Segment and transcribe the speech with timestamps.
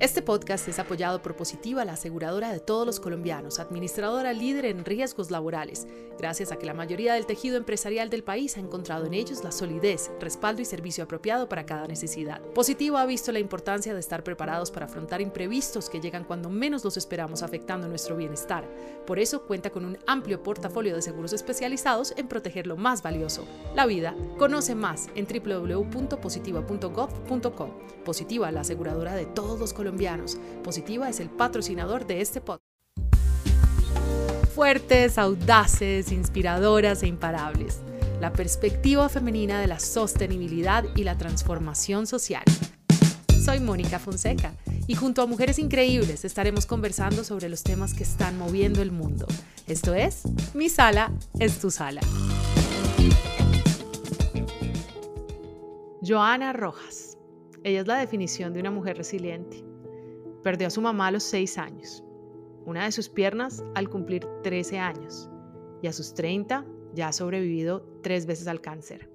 [0.00, 4.84] Este podcast es apoyado por Positiva, la aseguradora de todos los colombianos, administradora líder en
[4.84, 5.86] riesgos laborales,
[6.18, 9.52] gracias a que la mayoría del tejido empresarial del país ha encontrado en ellos la
[9.52, 12.40] solidez, respaldo y servicio apropiado para cada necesidad.
[12.56, 16.82] Positiva ha visto la importancia de estar preparados para afrontar imprevistos que llegan cuando menos
[16.82, 18.68] los esperamos afectando nuestro bienestar.
[19.06, 23.46] Por eso cuenta con un amplio portafolio de seguros especializados en proteger lo más valioso,
[23.76, 24.16] la vida.
[24.38, 27.70] Conoce más en www.positiva.gov.com.
[28.04, 30.38] Positiva, la aseguradora de todos los colombianos colombianos.
[30.62, 32.64] Positiva es el patrocinador de este podcast.
[34.54, 37.82] Fuertes, audaces, inspiradoras e imparables.
[38.18, 42.44] La perspectiva femenina de la sostenibilidad y la transformación social.
[43.44, 44.54] Soy Mónica Fonseca
[44.86, 49.26] y junto a mujeres increíbles estaremos conversando sobre los temas que están moviendo el mundo.
[49.66, 50.22] Esto es
[50.54, 52.00] Mi sala es tu sala.
[56.00, 57.18] Joana Rojas.
[57.64, 59.73] Ella es la definición de una mujer resiliente.
[60.44, 62.04] Perdió a su mamá a los 6 años,
[62.66, 65.30] una de sus piernas al cumplir 13 años
[65.82, 69.10] y a sus 30 ya ha sobrevivido tres veces al cáncer.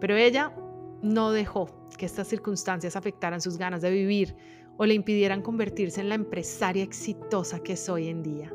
[0.00, 0.54] Pero ella
[1.02, 4.36] no dejó que estas circunstancias afectaran sus ganas de vivir
[4.76, 8.52] o le impidieran convertirse en la empresaria exitosa que es hoy en día.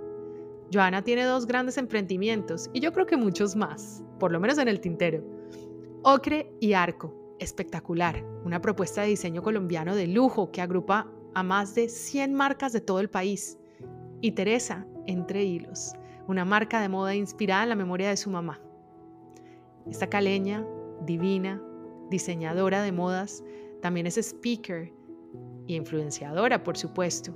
[0.73, 4.69] Joana tiene dos grandes emprendimientos y yo creo que muchos más, por lo menos en
[4.69, 5.21] el tintero.
[6.02, 11.76] Ocre y Arco, espectacular, una propuesta de diseño colombiano de lujo que agrupa a más
[11.76, 13.58] de 100 marcas de todo el país.
[14.22, 15.94] Y Teresa, entre hilos,
[16.28, 18.62] una marca de moda inspirada en la memoria de su mamá.
[19.89, 20.66] Esta caleña,
[21.06, 21.61] divina,
[22.09, 23.44] diseñadora de modas,
[23.81, 24.94] también es speaker
[25.67, 27.34] y influenciadora, por supuesto.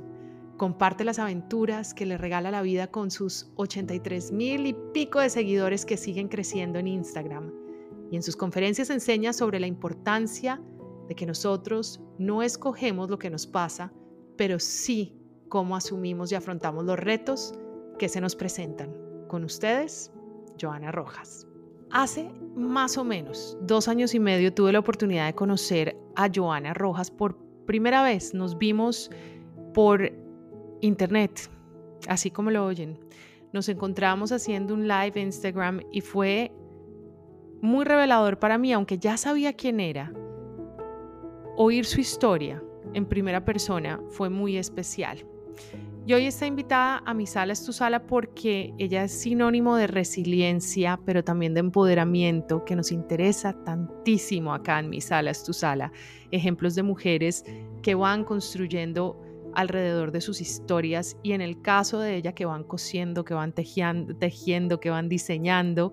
[0.55, 5.29] Comparte las aventuras que le regala la vida con sus 83 mil y pico de
[5.29, 7.51] seguidores que siguen creciendo en Instagram.
[8.09, 10.61] Y en sus conferencias enseña sobre la importancia
[11.15, 13.91] que nosotros no escogemos lo que nos pasa,
[14.35, 15.17] pero sí
[15.49, 17.53] cómo asumimos y afrontamos los retos
[17.97, 18.93] que se nos presentan.
[19.27, 20.11] Con ustedes,
[20.59, 21.47] Joana Rojas.
[21.91, 26.73] Hace más o menos dos años y medio tuve la oportunidad de conocer a Joana
[26.73, 28.33] Rojas por primera vez.
[28.33, 29.09] Nos vimos
[29.73, 30.11] por
[30.81, 31.49] internet,
[32.07, 32.99] así como lo oyen.
[33.53, 36.51] Nos encontramos haciendo un live Instagram y fue
[37.61, 40.13] muy revelador para mí, aunque ya sabía quién era
[41.59, 42.61] Oír su historia
[42.93, 45.25] en primera persona fue muy especial.
[46.05, 49.87] Y hoy está invitada a mi sala es tu sala porque ella es sinónimo de
[49.87, 55.51] resiliencia, pero también de empoderamiento que nos interesa tantísimo acá en mi sala es tu
[55.51, 55.91] sala.
[56.29, 57.43] Ejemplos de mujeres
[57.81, 59.19] que van construyendo
[59.55, 63.51] alrededor de sus historias y en el caso de ella que van cosiendo, que van
[63.51, 65.91] tejiendo, tejiendo que van diseñando.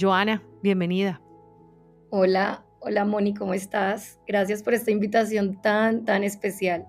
[0.00, 1.20] Joana, bienvenida.
[2.10, 4.18] Hola, Hola Moni, ¿cómo estás?
[4.26, 6.86] Gracias por esta invitación tan, tan especial.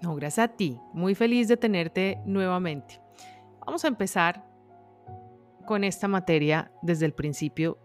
[0.00, 0.80] No, gracias a ti.
[0.94, 2.98] Muy feliz de tenerte nuevamente.
[3.66, 4.42] Vamos a empezar
[5.66, 7.78] con esta materia desde el principio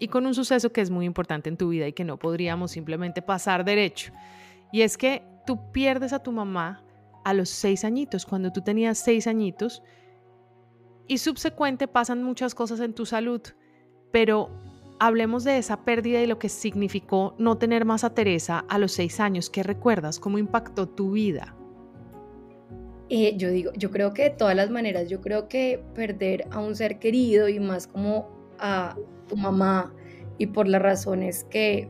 [0.00, 2.72] y con un suceso que es muy importante en tu vida y que no podríamos
[2.72, 4.12] simplemente pasar derecho.
[4.72, 6.82] Y es que tú pierdes a tu mamá
[7.24, 9.84] a los seis añitos, cuando tú tenías seis añitos,
[11.06, 13.40] y subsecuente pasan muchas cosas en tu salud,
[14.10, 14.50] pero
[15.00, 18.92] hablemos de esa pérdida y lo que significó no tener más a Teresa a los
[18.92, 19.50] seis años.
[19.50, 20.20] ¿Qué recuerdas?
[20.20, 21.56] ¿Cómo impactó tu vida?
[23.08, 26.60] Eh, yo digo, yo creo que de todas las maneras, yo creo que perder a
[26.60, 28.28] un ser querido y más como
[28.58, 28.94] a
[29.26, 29.92] tu mamá
[30.38, 31.88] y por las razones que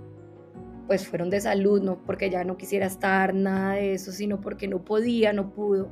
[0.86, 4.66] pues fueron de salud, no porque ya no quisiera estar, nada de eso, sino porque
[4.66, 5.90] no podía, no pudo.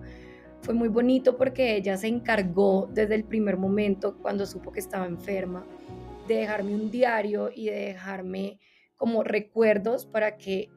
[0.62, 5.06] Fue muy bonito porque ella se encargó desde el primer momento cuando supo que estaba
[5.06, 5.64] enferma
[6.28, 8.60] de dejarme un diario y de dejarme
[8.96, 10.68] como recuerdos para que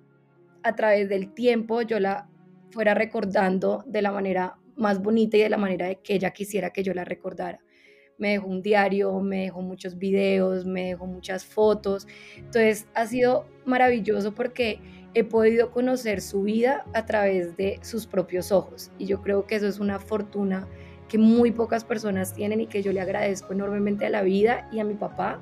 [0.64, 2.30] a través del tiempo yo la
[2.72, 6.72] fuera recordando de la manera más bonita y de la manera de que ella quisiera
[6.72, 7.60] que yo la recordara.
[8.18, 12.08] Me dejó un diario, me dejó muchos videos, me dejó muchas fotos.
[12.38, 14.80] Entonces ha sido maravilloso porque
[15.14, 18.92] he podido conocer su vida a través de sus propios ojos.
[18.98, 20.68] Y yo creo que eso es una fortuna
[21.12, 24.80] que muy pocas personas tienen y que yo le agradezco enormemente a la vida y
[24.80, 25.42] a mi papá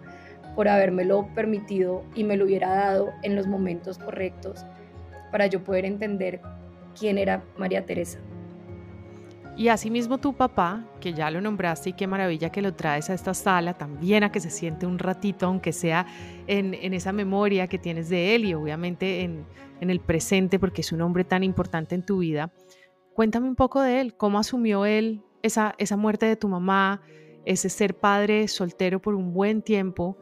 [0.56, 4.66] por habérmelo permitido y me lo hubiera dado en los momentos correctos
[5.32, 6.42] para yo poder entender
[7.00, 8.18] quién era María Teresa.
[9.58, 13.14] Y asimismo tu papá, que ya lo nombraste y qué maravilla que lo traes a
[13.14, 16.08] esta sala, también a que se siente un ratito, aunque sea
[16.48, 19.46] en, esa memoria que tienes de él y obviamente en,
[19.82, 22.52] en el presente, porque es un hombre tan importante en tu vida.
[23.14, 27.02] Cuéntame un poco de él, cómo asumió él esa, muerte de tu mamá,
[27.46, 30.18] ese ser padre soltero por un buen tiempo,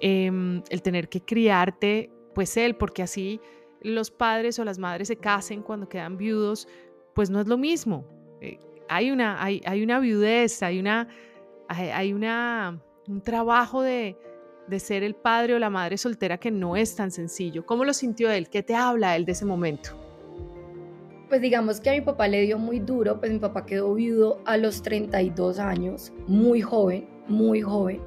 [0.00, 3.40] em, el tener que criarte, pues él, porque así
[3.80, 6.66] los padres o las madres se casen cuando quedan viudos,
[7.14, 8.04] pues no es lo mismo.
[8.40, 8.58] Eh,
[8.88, 11.08] hay, una, hay, hay, una viudez, hay, una,
[11.68, 14.16] hay, una, un trabajo de,
[14.66, 17.64] de ser el padre o la madre soltera que no es tan sencillo.
[17.66, 18.48] ¿Cómo lo sintió él?
[18.48, 20.03] ¿Qué te habla él de ese momento?
[21.28, 24.40] Pues digamos que a mi papá le dio muy duro, pues mi papá quedó viudo
[24.44, 28.00] a los 32 años, muy joven, muy joven.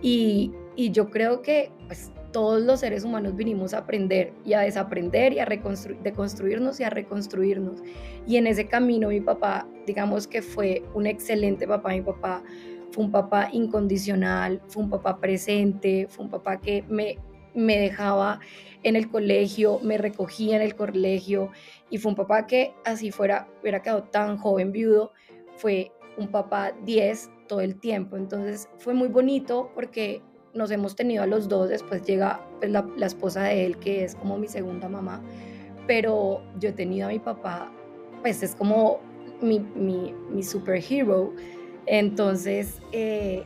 [0.00, 4.60] Y, y yo creo que pues, todos los seres humanos vinimos a aprender y a
[4.60, 7.80] desaprender y a deconstruirnos y a reconstruirnos.
[8.26, 12.42] Y en ese camino mi papá, digamos que fue un excelente papá, mi papá
[12.90, 17.18] fue un papá incondicional, fue un papá presente, fue un papá que me,
[17.54, 18.40] me dejaba
[18.82, 21.50] en el colegio, me recogía en el colegio
[21.94, 25.12] y fue un papá que así fuera, hubiera quedado tan joven viudo,
[25.56, 28.16] fue un papá 10 todo el tiempo.
[28.16, 30.20] Entonces fue muy bonito porque
[30.54, 34.16] nos hemos tenido a los dos, después llega pues, la, esposa de él, que es
[34.16, 35.22] como mi segunda mamá,
[35.86, 37.70] pero yo he tenido a mi papá,
[38.22, 38.98] pues es como
[39.40, 41.32] mi, mi, mi superhero
[41.86, 43.44] entonces, eh,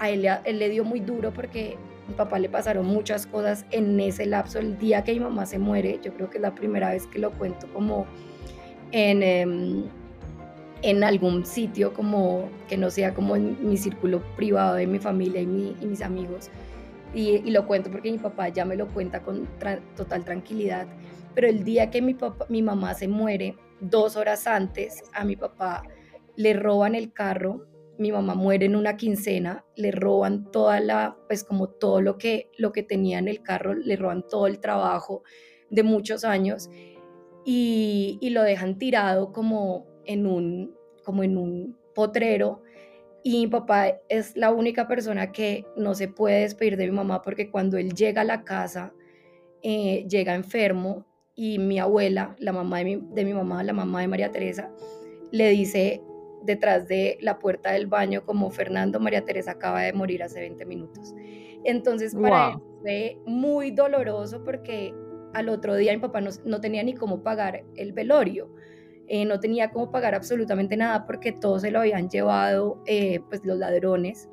[0.00, 1.76] a él, le dio muy duro porque
[2.08, 4.58] mi papá le pasaron muchas cosas en ese lapso.
[4.58, 7.18] El día que mi mamá se muere, yo creo que es la primera vez que
[7.18, 8.06] lo cuento como
[8.92, 9.84] en, em,
[10.84, 15.40] en algún sitio como que no sea como en mi círculo privado de mi familia
[15.40, 16.50] y, mis amigos.
[17.14, 19.48] Y, lo cuento porque mi papá ya me lo cuenta con
[19.96, 20.86] total tranquilidad.
[21.34, 25.36] Pero el día que mi, papá, mi mamá se muere, dos horas antes, a mi
[25.36, 25.82] papá
[26.36, 27.64] le roban el carro
[27.98, 32.50] mi mamá muere en una quincena, le roban toda la, pues como todo lo que,
[32.58, 35.22] lo que tenía en el carro, le roban todo el trabajo
[35.70, 36.70] de muchos años
[37.44, 40.74] y, lo dejan tirado como en un,
[41.04, 42.62] como en un potrero.
[43.22, 47.22] Y mi papá es la única persona que no se puede despedir de mi mamá
[47.22, 48.92] porque cuando él llega a la casa,
[49.62, 54.00] eh, llega enfermo y mi abuela, la mamá de mi, de mi mamá, la mamá
[54.02, 54.70] de María Teresa,
[55.30, 56.02] le dice,
[56.44, 60.64] detrás de la puerta del baño como Fernando María Teresa acaba de morir hace 20
[60.66, 61.14] minutos.
[61.64, 64.94] Entonces para él fue muy doloroso porque
[65.32, 68.54] al otro día mi papá no, tenía ni cómo pagar el velorio.
[69.06, 73.44] Eh, no tenía cómo pagar absolutamente nada porque todo se lo habían llevado eh, pues
[73.44, 74.30] los ladrones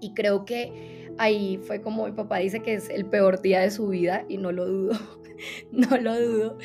[0.00, 3.70] y creo que ahí fue como mi papá dice que es el peor día de
[3.70, 4.92] su vida y no lo dudo,
[5.72, 6.58] no lo dudo,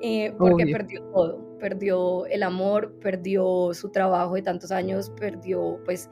[0.00, 6.10] eh, porque perdió todo, perdió el amor, perdió su trabajo de tantos años, perdió pues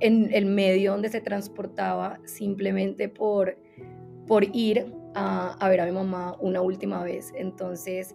[0.00, 3.56] en el medio donde se transportaba simplemente por,
[4.26, 7.32] por ir a, a ver a mi mamá una última vez.
[7.34, 8.14] Entonces,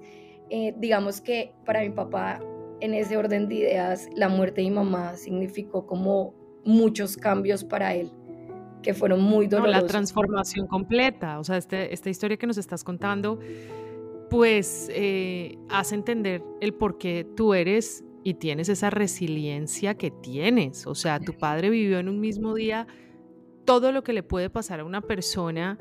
[0.52, 2.40] eh, digamos que para mi papá,
[2.82, 6.36] en ese orden de ideas, la muerte de mi mamá significó como
[6.66, 8.12] muchos cambios para él
[8.84, 9.82] que fueron muy dolorosos.
[9.82, 13.40] la transformación completa, o sea, este, esta historia que nos estás contando,
[14.30, 20.86] pues eh, hace entender el por qué tú eres y tienes esa resiliencia que tienes.
[20.88, 22.88] O sea, tu padre vivió en un mismo día
[23.66, 25.78] todo lo que le puede pasar a una persona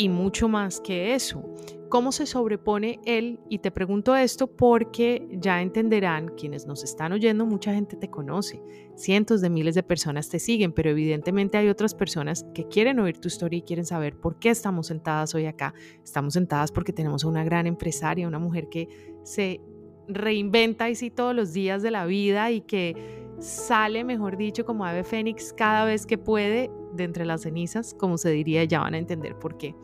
[0.00, 1.44] y mucho más que eso.
[1.90, 3.38] ¿Cómo se sobrepone él?
[3.50, 8.62] Y te pregunto esto porque ya entenderán quienes nos están oyendo, mucha gente te conoce,
[8.94, 13.18] cientos de miles de personas te siguen, pero evidentemente hay otras personas que quieren oír
[13.18, 15.74] tu historia y quieren saber por qué estamos sentadas hoy acá.
[16.02, 18.88] Estamos sentadas porque tenemos a una gran empresaria, una mujer que
[19.22, 19.60] se
[20.08, 24.86] reinventa y sí todos los días de la vida y que sale, mejor dicho, como
[24.86, 28.94] ave fénix cada vez que puede de entre las cenizas, como se diría, ya van
[28.94, 29.74] a entender por qué.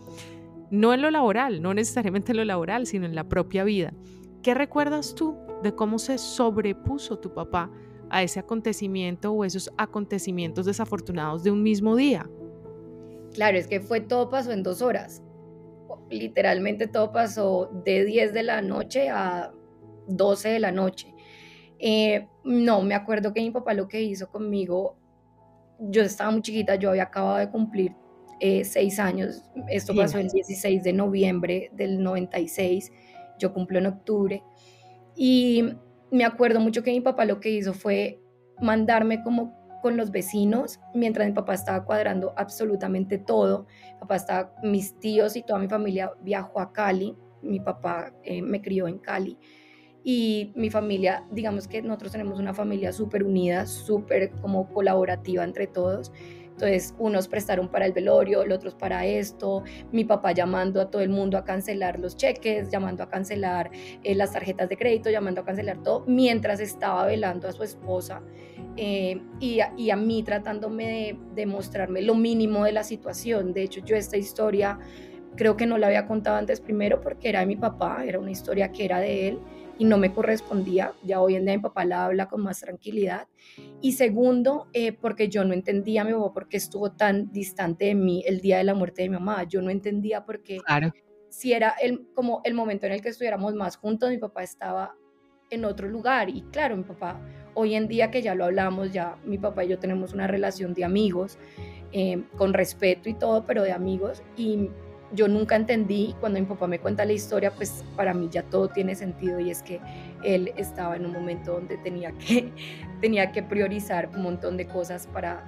[0.71, 3.93] No en lo laboral, no necesariamente en lo laboral, sino en la propia vida.
[4.43, 7.71] ¿Qué recuerdas tú de cómo se sobrepuso tu papá
[8.11, 12.29] a ese acontecimiento o esos acontecimientos desafortunados de un mismo día?
[13.35, 15.23] Claro, es que fue todo pasó en dos horas.
[16.11, 19.53] Literalmente todo pasó de 10 de la noche a
[20.09, 21.15] 12 de la noche.
[21.79, 24.97] Eh, no, me acuerdo que mi papá lo que hizo conmigo,
[25.79, 27.95] yo estaba muy chiquita, yo había acabado de cumplir
[28.41, 32.93] eh, seis años, esto pasó el 16 de noviembre del 96,
[33.39, 34.43] yo cumplo en octubre,
[35.15, 35.65] y
[36.11, 38.21] me acuerdo mucho que mi papá lo que hizo fue
[38.61, 43.67] mandarme como con los vecinos, mientras mi papá estaba cuadrando absolutamente todo,
[44.01, 48.61] papá estaba, mis tíos y toda mi familia viajó a Cali, mi papá eh, me
[48.61, 49.39] crió en Cali,
[50.09, 55.67] y mi familia, digamos que nosotros tenemos una familia súper unida, súper como colaborativa entre
[55.67, 56.13] todos.
[56.45, 61.03] Entonces, unos prestaron para el velorio, los otros para esto, mi papá llamando a todo
[61.03, 63.73] el mundo a cancelar los cheques, llamando a cancelar
[64.05, 68.23] eh, las tarjetas de crédito, llamando a cancelar todo, mientras estaba velando a su esposa
[68.77, 73.53] eh, y, a, y, a, mí tratándome de, de mostrarme lo mínimo de la situación.
[73.53, 74.79] De hecho, yo esta historia
[75.35, 78.31] creo que no la había contado antes primero porque era de mi papá, era una
[78.31, 79.41] historia que era de él
[79.79, 80.93] y no me correspondía.
[81.03, 83.29] Ya hoy en día mi papá la habla con más tranquilidad.
[83.81, 87.87] Y segundo, eh, porque yo no entendía a mi papá por qué estuvo tan distante
[87.87, 89.45] de mí el día de la muerte de mi mamá.
[89.45, 90.59] Yo no entendía por qué,
[91.29, 94.95] si era el, como el momento en el que estuviéramos más juntos, mi papá estaba
[95.51, 96.29] en otro lugar.
[96.31, 97.21] Y claro, mi papá,
[97.55, 100.73] hoy en día que ya lo hablamos, ya mi papá y yo tenemos una relación
[100.75, 101.39] de amigos,
[101.93, 104.23] eh, con respeto y todo, pero de amigos.
[104.37, 104.71] Y
[105.13, 108.69] yo nunca entendí, cuando mi papá me cuenta la historia, pues para mí ya todo
[108.69, 109.81] tiene sentido y es que
[110.25, 112.51] él estaba en un momento donde tenía que,
[113.01, 115.45] tenía que priorizar un montón de cosas para,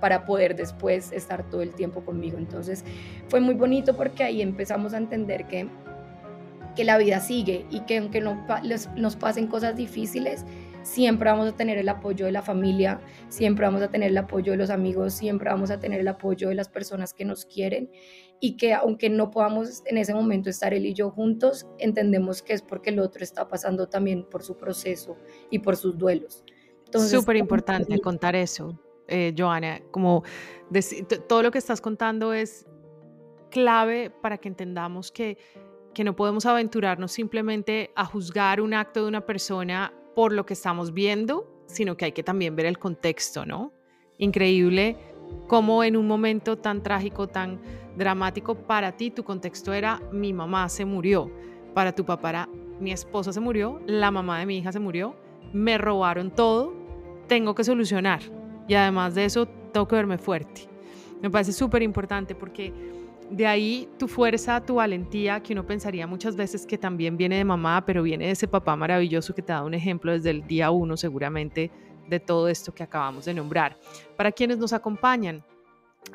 [0.00, 2.38] para poder después estar todo el tiempo conmigo.
[2.38, 2.84] Entonces
[3.28, 5.68] fue muy bonito porque ahí empezamos a entender que,
[6.76, 8.46] que la vida sigue y que aunque no,
[8.96, 10.44] nos pasen cosas difíciles,
[10.82, 14.52] siempre vamos a tener el apoyo de la familia, siempre vamos a tener el apoyo
[14.52, 17.90] de los amigos, siempre vamos a tener el apoyo de las personas que nos quieren
[18.40, 22.54] y que aunque no podamos en ese momento estar él y yo juntos, entendemos que
[22.54, 25.16] es porque el otro está pasando también por su proceso
[25.50, 26.42] y por sus duelos.
[26.92, 30.24] Súper importante contar eso, eh, Joana, como
[31.28, 32.66] todo lo que estás contando es
[33.50, 35.36] clave para que entendamos que,
[35.94, 40.54] que no podemos aventurarnos simplemente a juzgar un acto de una persona por lo que
[40.54, 43.72] estamos viendo, sino que hay que también ver el contexto, ¿no?
[44.18, 44.96] Increíble
[45.46, 47.60] cómo en un momento tan trágico, tan
[47.96, 51.30] dramático para ti, tu contexto era mi mamá se murió,
[51.74, 52.48] para tu papá era
[52.80, 55.14] mi esposa se murió, la mamá de mi hija se murió,
[55.52, 56.72] me robaron todo,
[57.26, 58.20] tengo que solucionar
[58.68, 60.68] y además de eso tengo que verme fuerte.
[61.20, 62.72] Me parece súper importante porque
[63.30, 67.44] de ahí tu fuerza, tu valentía, que uno pensaría muchas veces que también viene de
[67.44, 70.70] mamá, pero viene de ese papá maravilloso que te da un ejemplo desde el día
[70.70, 71.70] uno seguramente
[72.08, 73.78] de todo esto que acabamos de nombrar.
[74.16, 75.44] Para quienes nos acompañan,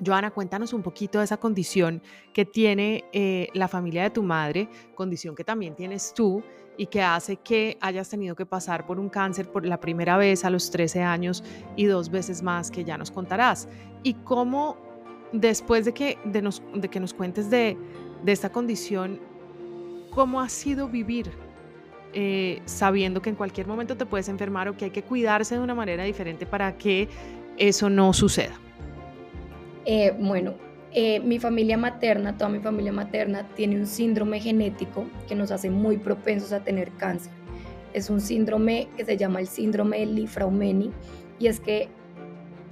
[0.04, 2.01] Joana, cuéntanos un poquito de esa condición
[2.34, 6.44] que tiene eh, la familia de tu madre, condición que también tienes tú
[6.77, 10.44] y que hace que hayas tenido que pasar por un cáncer por la primera vez
[10.44, 11.44] a los 13 años
[11.77, 13.70] y dos veces más que ya nos contarás.
[14.04, 14.77] Y cómo
[15.32, 17.77] después de que, de nos, de que nos cuentes de,
[18.24, 19.20] de, esta condición,
[20.12, 21.32] cómo ha sido vivir
[22.17, 25.62] eh, sabiendo que en cualquier momento te puedes enfermar o que hay que cuidarse de
[25.62, 27.10] una manera diferente para que
[27.57, 28.57] eso no suceda.
[29.86, 30.53] Eh, bueno,
[30.93, 35.69] eh, mi familia materna, toda mi familia materna, tiene un síndrome genético que nos hace
[35.69, 37.34] muy propensos a tener cáncer.
[37.93, 40.91] Es un síndrome que se llama el síndrome de Lifraumeni
[41.38, 41.89] y es que,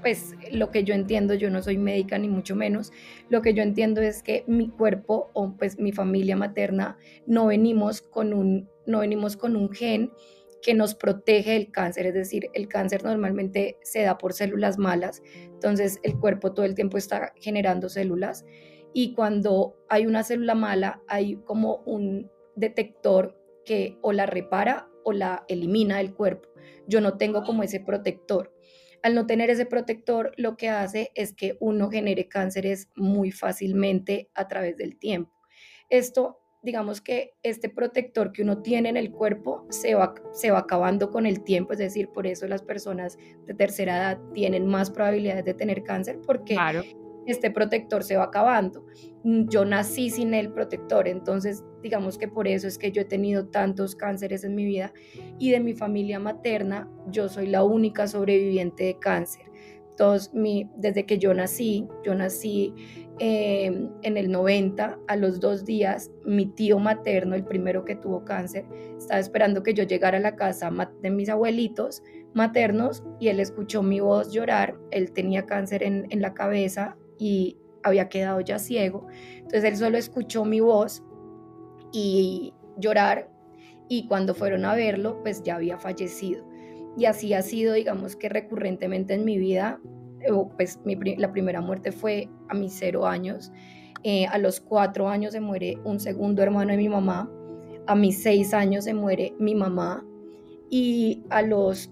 [0.02, 2.94] pues, lo que yo entiendo, yo no soy médica ni mucho menos,
[3.28, 6.98] lo que yo entiendo es que mi cuerpo o pues mi familia materna
[7.28, 10.12] no venimos con un, no venimos con un gen
[10.62, 15.22] que nos protege del cáncer, es decir, el cáncer normalmente se da por células malas,
[15.44, 18.46] entonces el cuerpo todo el tiempo está generando células
[18.94, 25.12] y cuando hay una célula mala hay como un detector que o la repara o
[25.12, 26.50] la elimina del cuerpo.
[26.88, 28.54] Yo no tengo como ese protector.
[29.02, 34.30] Al no tener ese protector, lo que hace es que uno genere cánceres muy fácilmente
[34.34, 35.34] a través del tiempo.
[35.90, 40.60] Esto digamos que este protector que uno tiene en el cuerpo se va, se va
[40.60, 44.90] acabando con el tiempo, es decir, por eso las personas de tercera edad tienen más
[44.90, 46.58] probabilidades de tener cáncer porque
[47.26, 48.86] este protector se va acabando.
[49.24, 53.06] Mm, yo nací sin el protector, entonces digamos que por eso es que yo he
[53.06, 54.94] tenido tantos cánceres en mi vida
[55.40, 59.44] y de mi familia materna yo soy la única sobreviviente de cáncer.
[59.98, 62.74] Todos mi, desde que yo nací, yo nací
[63.20, 68.26] Em, en el 90, a los dos días, mi tío materno, el primero que tuvo
[68.26, 68.66] cáncer,
[68.98, 72.02] estaba esperando que yo llegara a la casa de mis abuelitos
[72.34, 74.76] maternos y él escuchó mi voz llorar.
[74.90, 79.06] Él tenía cáncer en, en la cabeza y había quedado ya ciego.
[79.36, 81.04] Entonces él solo escuchó mi voz
[81.92, 83.30] y llorar
[83.88, 86.44] y cuando fueron a verlo, pues ya había fallecido.
[86.98, 89.80] Y así ha sido, digamos que recurrentemente en mi vida,
[90.56, 90.80] pues
[91.18, 93.52] la primera muerte fue a mis cero años.
[94.04, 97.30] Eh, a los cuatro años se muere un segundo hermano de mi mamá.
[97.88, 100.06] A mis seis años se muere mi mamá.
[100.70, 101.92] Y a los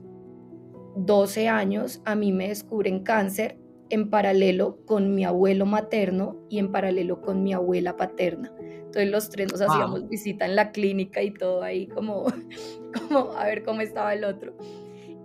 [0.95, 3.57] 12 años a mí me descubren cáncer
[3.89, 8.51] en paralelo con mi abuelo materno y en paralelo con mi abuela paterna.
[8.59, 12.25] Entonces los tres nos hacíamos visita en la clínica y todo ahí como,
[13.09, 14.55] como a ver cómo estaba el otro.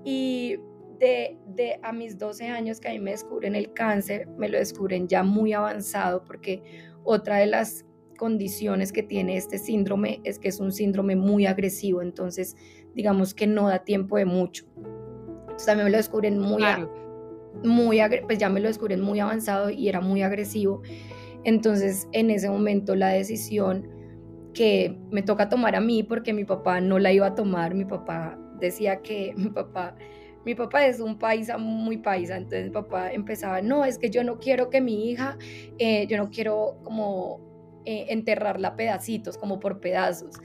[0.05, 0.57] Y
[0.99, 5.09] de, a mis 12 años que a mí me descubren el cáncer, me lo descubren
[5.09, 6.62] ya muy avanzado porque
[7.05, 7.85] otra de las
[8.19, 12.57] condiciones que tiene este síndrome es que es un síndrome muy agresivo, entonces
[12.95, 14.67] digamos que no da tiempo de mucho.
[14.76, 16.62] Entonces también me lo descubren muy,
[17.62, 20.83] muy pues ya me lo descubren muy avanzado y era muy agresivo.
[21.45, 23.88] Entonces, en ese momento la decisión
[24.53, 27.85] que me toca tomar a mí porque mi papá no la iba a tomar, mi
[27.85, 29.97] papá decía que mi papá
[30.47, 34.38] mi papá es un paisa muy paisa, entonces papá empezaba, no, es que yo no
[34.38, 35.37] quiero que mi hija,
[35.76, 37.41] eh, yo no quiero como
[37.85, 40.37] eh, enterrarla pedacitos, como por pedazos.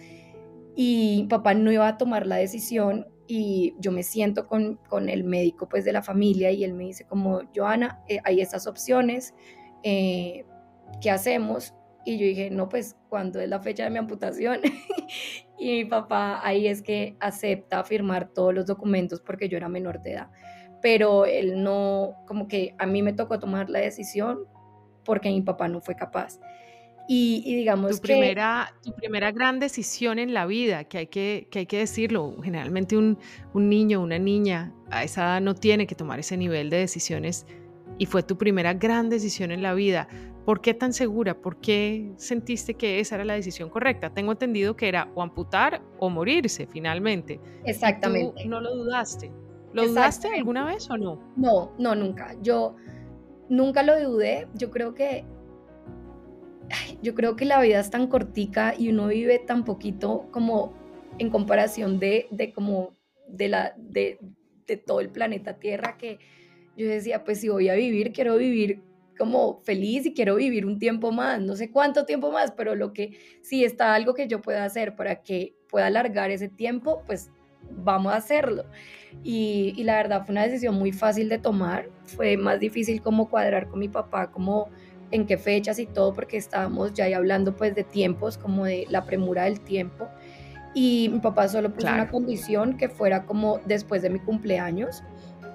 [0.75, 5.24] Y papá no iba a tomar la decisión y yo me siento con, con el
[5.24, 9.36] médico pues de la familia y él me dice como, Joana, eh, hay estas opciones,
[9.84, 11.75] ¿qué hacemos?
[12.05, 14.62] Y yo dije, no, pues, ¿cuándo es la fecha de mi amputación?
[15.62, 20.01] y mi papá ahí es que acepta firmar todos los documentos porque yo era menor
[20.01, 20.32] de edad.
[20.82, 24.39] Pero él no, como que a mí me tocó tomar la decisión
[25.06, 26.39] porque mi papá no fue capaz.
[27.08, 31.60] Y, digamos tu primera, Tu primera gran decisión en la vida, que hay que, que,
[31.60, 33.20] hay que decirlo, generalmente un,
[33.53, 37.46] un niño, una niña a esa edad no tiene que tomar ese nivel de decisiones
[38.00, 40.08] y fue tu primera gran decisión en la vida.
[40.45, 41.39] ¿Por qué tan segura?
[41.39, 44.12] ¿Por qué sentiste que esa era la decisión correcta?
[44.12, 47.39] Tengo entendido que era o amputar o morirse finalmente.
[47.65, 48.45] Exactamente.
[48.45, 49.31] no lo dudaste.
[49.74, 51.33] ¿Lo dudaste alguna vez o no?
[51.38, 52.36] No, no, nunca.
[52.41, 52.75] Yo
[53.50, 54.48] nunca lo dudé.
[54.55, 55.25] Yo creo que
[57.01, 60.74] yo creo que la vida es tan cortica y uno vive tan poquito como
[61.17, 62.95] en comparación de, de como
[63.27, 64.19] de la de,
[64.65, 66.19] de todo el planeta Tierra que
[66.77, 68.81] yo decía, pues si voy a vivir, quiero vivir
[69.18, 72.94] como feliz y quiero vivir un tiempo más, no sé cuánto tiempo más, pero lo
[72.94, 77.30] que si está algo que yo pueda hacer para que pueda alargar ese tiempo, pues
[77.70, 78.65] vamos a hacerlo.
[79.24, 83.30] Y, y, la verdad fue una decisión muy fácil de tomar, fue más difícil como
[83.30, 84.70] cuadrar con mi papá, como
[85.12, 88.86] en qué fechas y todo, porque estábamos ya ahí hablando pues de tiempos, como de
[88.89, 90.08] la premura del tiempo.
[90.74, 95.03] Y mi papá solo puso una condición que fuera como después de mi cumpleaños.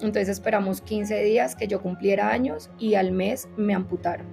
[0.00, 4.26] Entonces esperamos 15 días que yo cumpliera años y al mes me amputaron.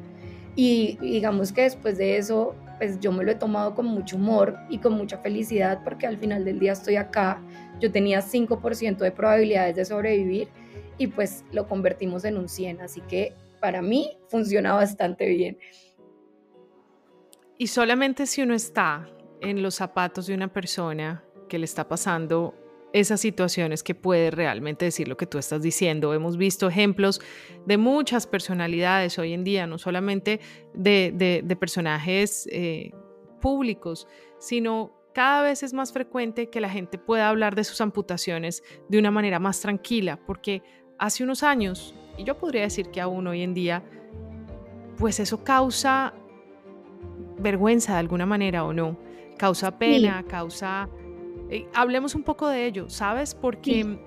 [0.55, 4.57] Y digamos que después de eso, pues yo me lo he tomado con mucho humor
[4.69, 7.41] y con mucha felicidad porque al final del día estoy acá.
[7.79, 10.49] Yo tenía 5% de probabilidades de sobrevivir
[10.97, 12.81] y pues lo convertimos en un 100.
[12.81, 15.57] Así que para mí funciona bastante bien.
[17.57, 19.09] Y solamente si uno está
[19.41, 22.55] en los zapatos de una persona que le está pasando
[22.93, 26.13] esas situaciones que puede realmente decir lo que tú estás diciendo.
[26.13, 27.19] Hemos visto ejemplos
[27.65, 30.39] de muchas personalidades hoy en día, no solamente
[30.75, 32.91] de, personajes eh,
[33.41, 34.07] públicos,
[34.39, 38.99] sino cada vez es más frecuente que la gente pueda hablar de sus amputaciones de
[38.99, 40.61] una manera más tranquila, porque
[40.99, 43.83] hace unos años, y yo podría decir que aún hoy en día,
[44.97, 46.13] pues eso causa
[47.39, 48.97] vergüenza de alguna manera o no,
[49.37, 50.89] causa pena, causa
[51.53, 53.35] eh, hablemos un poco de ello, ¿sabes?
[53.35, 53.97] Porque,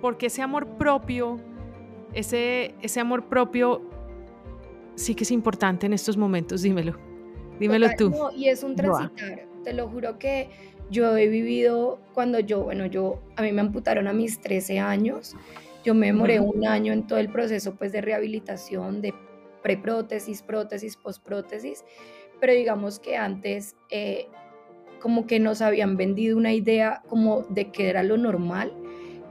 [0.00, 1.38] porque ese amor propio,
[2.12, 3.82] ese, ese amor propio
[4.96, 6.96] sí que es importante en estos momentos, dímelo.
[7.60, 8.12] Dímelo tú.
[8.34, 10.48] y es un transitar, te lo juro que
[10.90, 15.36] yo he vivido cuando yo, bueno, yo, a mí me amputaron a mis 13 años,
[15.84, 19.14] yo me demoré un año en todo el proceso pues de rehabilitación, de
[19.62, 21.84] preprótesis, prótesis, postprótesis,
[22.40, 24.26] pero digamos que antes eh,
[25.00, 28.72] como que nos habían vendido una idea como de que era lo normal,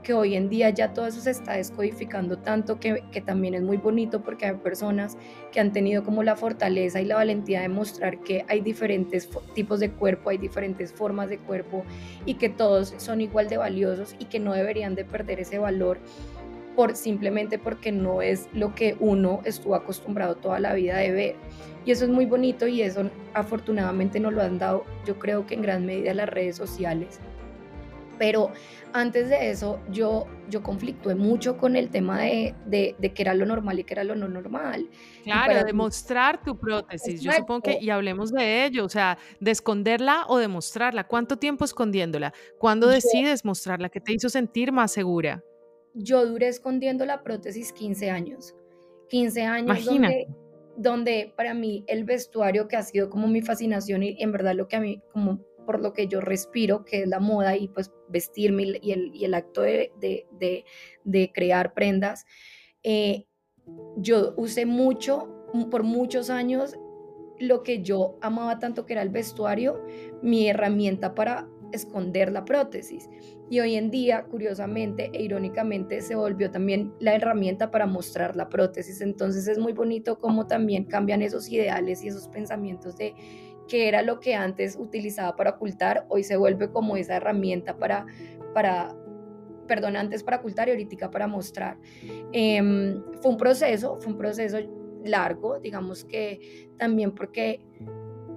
[0.02, 3.62] que hoy en día ya todo eso se está descodificando tanto que, que, también es
[3.62, 5.16] muy bonito porque hay personas
[5.52, 9.80] que han tenido como la fortaleza y la valentía de mostrar que hay diferentes tipos
[9.80, 11.84] de cuerpo, hay diferentes formas de cuerpo
[12.24, 15.98] y que todos son igual de valiosos y que no deberían de perder ese valor
[16.80, 21.36] por simplemente porque no es lo que uno estuvo acostumbrado toda la vida de ver.
[21.84, 25.56] Y eso es muy bonito y eso afortunadamente nos lo han dado, yo creo que
[25.56, 27.20] en gran medida las redes sociales.
[28.18, 28.50] Pero
[28.94, 33.34] antes de eso, yo, yo conflictué mucho con el tema de, de, de que era
[33.34, 34.88] lo normal y que era lo no normal.
[35.22, 37.20] Claro, de mostrar tu prótesis.
[37.20, 41.06] Yo supongo que, y hablemos de ello, o sea, de esconderla o de mostrarla.
[41.06, 42.32] ¿Cuánto tiempo escondiéndola?
[42.58, 43.90] ¿Cuándo decides mostrarla?
[43.90, 45.44] ¿Qué te hizo sentir más segura?
[45.94, 48.54] Yo duré escondiendo la prótesis 15 años.
[49.08, 49.88] 15 años
[50.80, 54.66] donde para mí el vestuario que ha sido como mi fascinación y en verdad lo
[54.66, 57.92] que a mí, como por lo que yo respiro, que es la moda y pues
[58.08, 60.64] vestirme y el, y el acto de, de,
[61.04, 62.24] de, crear prendas,
[62.82, 63.26] eh,
[63.98, 65.28] yo usé mucho,
[65.70, 66.74] por muchos años,
[67.38, 69.84] lo que yo amaba tanto que era el vestuario,
[70.22, 73.08] mi herramienta para esconder la prótesis.
[73.50, 78.48] Y hoy en día, curiosamente e irónicamente, se volvió también la herramienta para mostrar la
[78.48, 79.00] prótesis.
[79.00, 83.12] Entonces es muy bonito cómo también cambian esos ideales y esos pensamientos de
[83.66, 88.06] que era lo que antes utilizaba para ocultar, hoy se vuelve como esa herramienta para,
[88.54, 88.96] para
[89.66, 91.76] perdón, antes para ocultar y ahorita para mostrar.
[92.32, 94.58] Em, fue un proceso, fue un proceso
[95.04, 97.64] largo, digamos que también porque,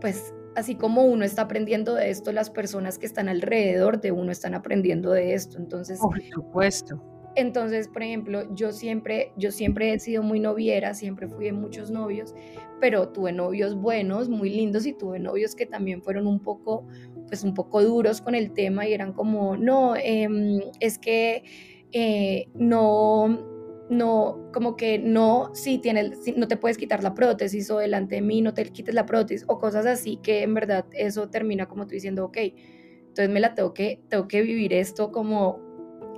[0.01, 4.31] pues, así como uno está aprendiendo de esto, las personas que están alrededor de uno
[4.31, 5.57] están aprendiendo de esto.
[5.57, 7.01] Entonces, por supuesto.
[7.35, 11.89] Entonces, por ejemplo, yo siempre, yo siempre he sido muy noviera, siempre fui de muchos
[11.89, 12.35] novios,
[12.79, 16.85] pero tuve novios buenos, muy lindos y tuve novios que también fueron un poco,
[17.27, 21.43] pues un poco duros con el tema y eran como, no, em, es que
[21.91, 23.52] eh, no,
[23.93, 28.21] no, como que no, si tienes, no te puedes quitar la prótesis o delante de
[28.21, 31.85] mí no te quites la prótesis o cosas así que en verdad eso termina como
[31.85, 35.59] tú diciendo, ok, entonces me la tengo que, tengo que vivir esto como,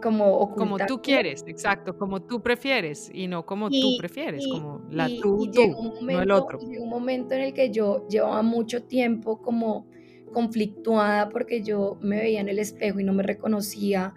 [0.01, 5.07] como Como tú quieres, exacto, como tú prefieres y no como tú prefieres, como la
[5.07, 5.61] tú, tú,
[6.01, 6.59] no el otro.
[6.59, 9.87] Llegó un momento en el que yo llevaba mucho tiempo como
[10.31, 14.13] conflictuada porque yo me veía en el espejo y no me reconocía.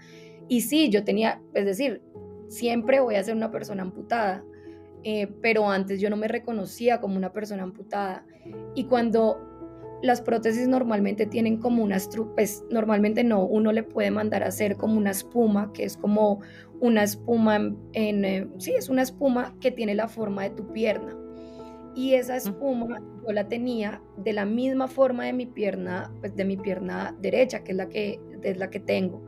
[0.49, 2.03] Y sí, yo tenía, es decir,
[2.49, 4.45] siempre voy a ser una persona amputada,
[5.05, 8.25] eh, pero antes yo no me reconocía como una persona amputada.
[8.75, 9.39] Y cuando
[10.03, 14.77] las prótesis normalmente tienen como unas, pues normalmente no, uno le puede mandar a hacer
[14.77, 16.41] como una espuma, que es como
[16.81, 17.57] una espuma
[17.93, 21.17] en, eh, sí, es una espuma que tiene la forma de tu pierna.
[21.95, 26.45] Y esa espuma yo la tenía de la misma forma de mi pierna, pues de
[26.45, 29.25] mi pierna derecha, que es la que, es la que tengo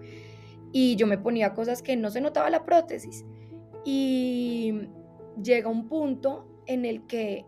[0.73, 3.25] y yo me ponía cosas que no se notaba la prótesis.
[3.85, 4.89] Y
[5.43, 7.45] llega un punto en el que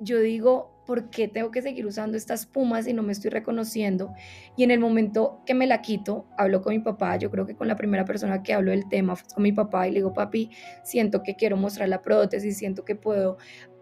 [0.00, 4.12] yo digo, ¿por qué tengo que seguir usando estas espumas si no me estoy reconociendo?
[4.56, 7.54] Y en el momento que me la quito, hablo con mi papá, yo creo que
[7.54, 10.12] con la primera persona que hablo del tema fue con mi papá y le digo,
[10.12, 10.50] papi,
[10.82, 13.38] siento que quiero mostrar la prótesis, siento que puedo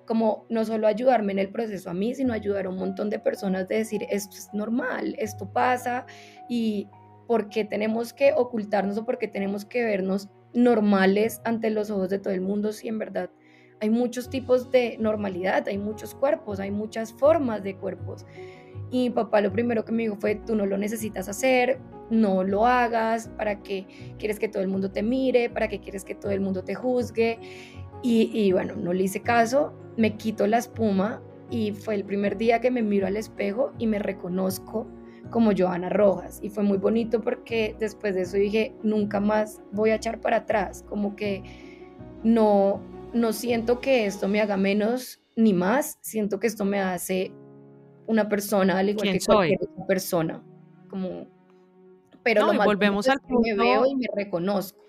[0.06, 3.18] como no solo ayudarme en el proceso a mí, sino ayudar a un montón de
[3.18, 6.06] personas de decir, esto es normal, esto pasa
[6.48, 6.88] y
[7.32, 12.34] porque tenemos que ocultarnos o porque tenemos que vernos normales ante los ojos de todo
[12.34, 13.30] el mundo si en verdad
[13.80, 18.26] hay muchos tipos de normalidad, hay muchos cuerpos, hay muchas formas de cuerpos.
[18.90, 22.44] Y mi papá lo primero que me dijo fue, tú no lo necesitas hacer, no
[22.44, 23.86] lo hagas, ¿para qué
[24.18, 25.48] quieres que todo el mundo te mire?
[25.48, 27.38] ¿Para qué quieres que todo el mundo te juzgue?
[28.02, 32.36] Y, y bueno, no le hice caso, me quito la espuma y fue el primer
[32.36, 34.86] día que me miro al espejo y me reconozco
[35.30, 36.40] como Joana Rojas.
[36.42, 40.38] Y fue muy bonito porque después de eso dije, nunca más voy a echar para
[40.38, 41.42] atrás, como que
[42.22, 42.80] no,
[43.12, 47.32] no siento que esto me haga menos ni más, siento que esto me hace
[48.06, 50.42] una persona al igual que cualquier otra persona.
[50.88, 51.26] Como,
[52.22, 54.82] pero lo más volvemos al punto, me veo y me reconozco.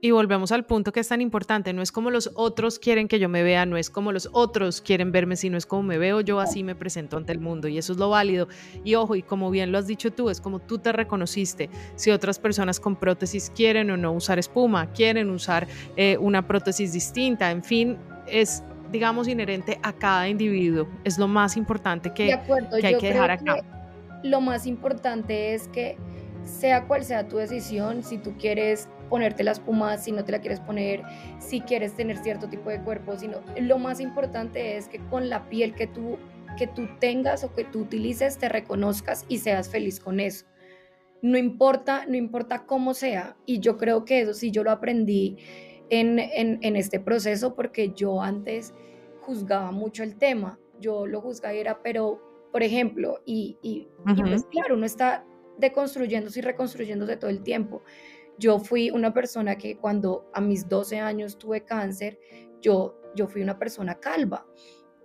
[0.00, 3.18] Y volvemos al punto que es tan importante, no es como los otros quieren que
[3.18, 6.20] yo me vea, no es como los otros quieren verme, sino es como me veo
[6.20, 8.46] yo, así me presento ante el mundo y eso es lo válido.
[8.84, 12.10] Y ojo, y como bien lo has dicho tú, es como tú te reconociste, si
[12.10, 17.50] otras personas con prótesis quieren o no usar espuma, quieren usar eh, una prótesis distinta,
[17.50, 22.38] en fin, es digamos inherente a cada individuo, es lo más importante que,
[22.80, 23.56] que hay que dejar acá.
[24.22, 25.96] lo más importante es que
[26.44, 30.40] sea cual sea tu decisión, si tú quieres ponerte las pumas, si no te la
[30.40, 31.02] quieres poner,
[31.38, 35.48] si quieres tener cierto tipo de cuerpo, sino lo más importante es que con la
[35.48, 36.18] piel que tú
[36.56, 40.46] que tú tengas o que tú utilices te reconozcas y seas feliz con eso.
[41.22, 43.36] No importa, no importa cómo sea.
[43.46, 45.36] Y yo creo que eso sí yo lo aprendí
[45.90, 48.74] en, en, este proceso porque yo antes
[49.20, 50.58] juzgaba mucho el tema.
[50.80, 52.20] Yo lo juzgaba y era, pero,
[52.52, 55.24] por ejemplo, y, y, y pues claro, uno está
[55.58, 57.82] deconstruyéndose y reconstruyéndose todo el tiempo.
[58.38, 62.18] Yo fui una persona que cuando a mis 12 años tuve cáncer,
[62.60, 64.46] yo, yo fui una persona calva.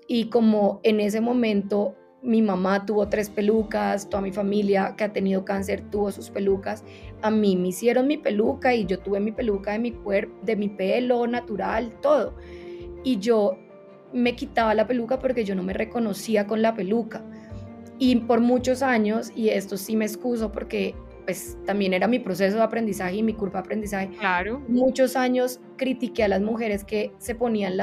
[0.08, 5.14] Y como en ese momento mi mamá tuvo tres pelucas, toda mi familia que ha
[5.14, 6.84] tenido cáncer tuvo sus pelucas,
[7.22, 10.56] a mí me hicieron mi peluca y yo tuve mi peluca de mi cuerpo, de
[10.56, 12.36] mi pelo natural, todo.
[13.04, 13.58] Y yo
[14.14, 17.24] me quitaba la peluca porque yo no me reconocía con la peluca.
[17.98, 22.58] Y por muchos años, y esto sí me excuso porque pues también era mi proceso
[22.58, 24.10] de aprendizaje y mi culpa de aprendizaje.
[24.20, 24.62] Claro.
[24.68, 27.74] Muchos años critiqué a las mujeres que se ponían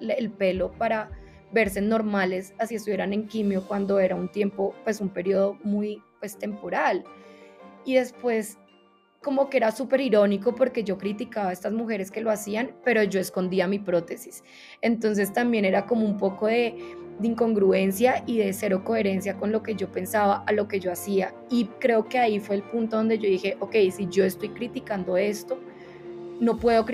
[0.00, 1.10] el pelo para
[1.52, 6.38] verse normales, así estuvieran en quimio cuando era un tiempo, pues un periodo muy pues
[6.38, 7.04] temporal.
[7.84, 8.58] Y después
[9.22, 13.02] como que era súper irónico porque yo criticaba a estas mujeres que lo hacían, pero
[13.02, 14.42] yo escondía mi prótesis.
[14.80, 16.74] Entonces también era como un poco de
[17.20, 20.90] de incongruencia y de cero coherencia con lo que yo pensaba, a lo que yo
[20.90, 21.34] hacía.
[21.50, 25.16] Y creo que ahí fue el punto donde yo dije, ok, si yo estoy criticando
[25.16, 25.58] esto,
[26.40, 26.86] no puedo,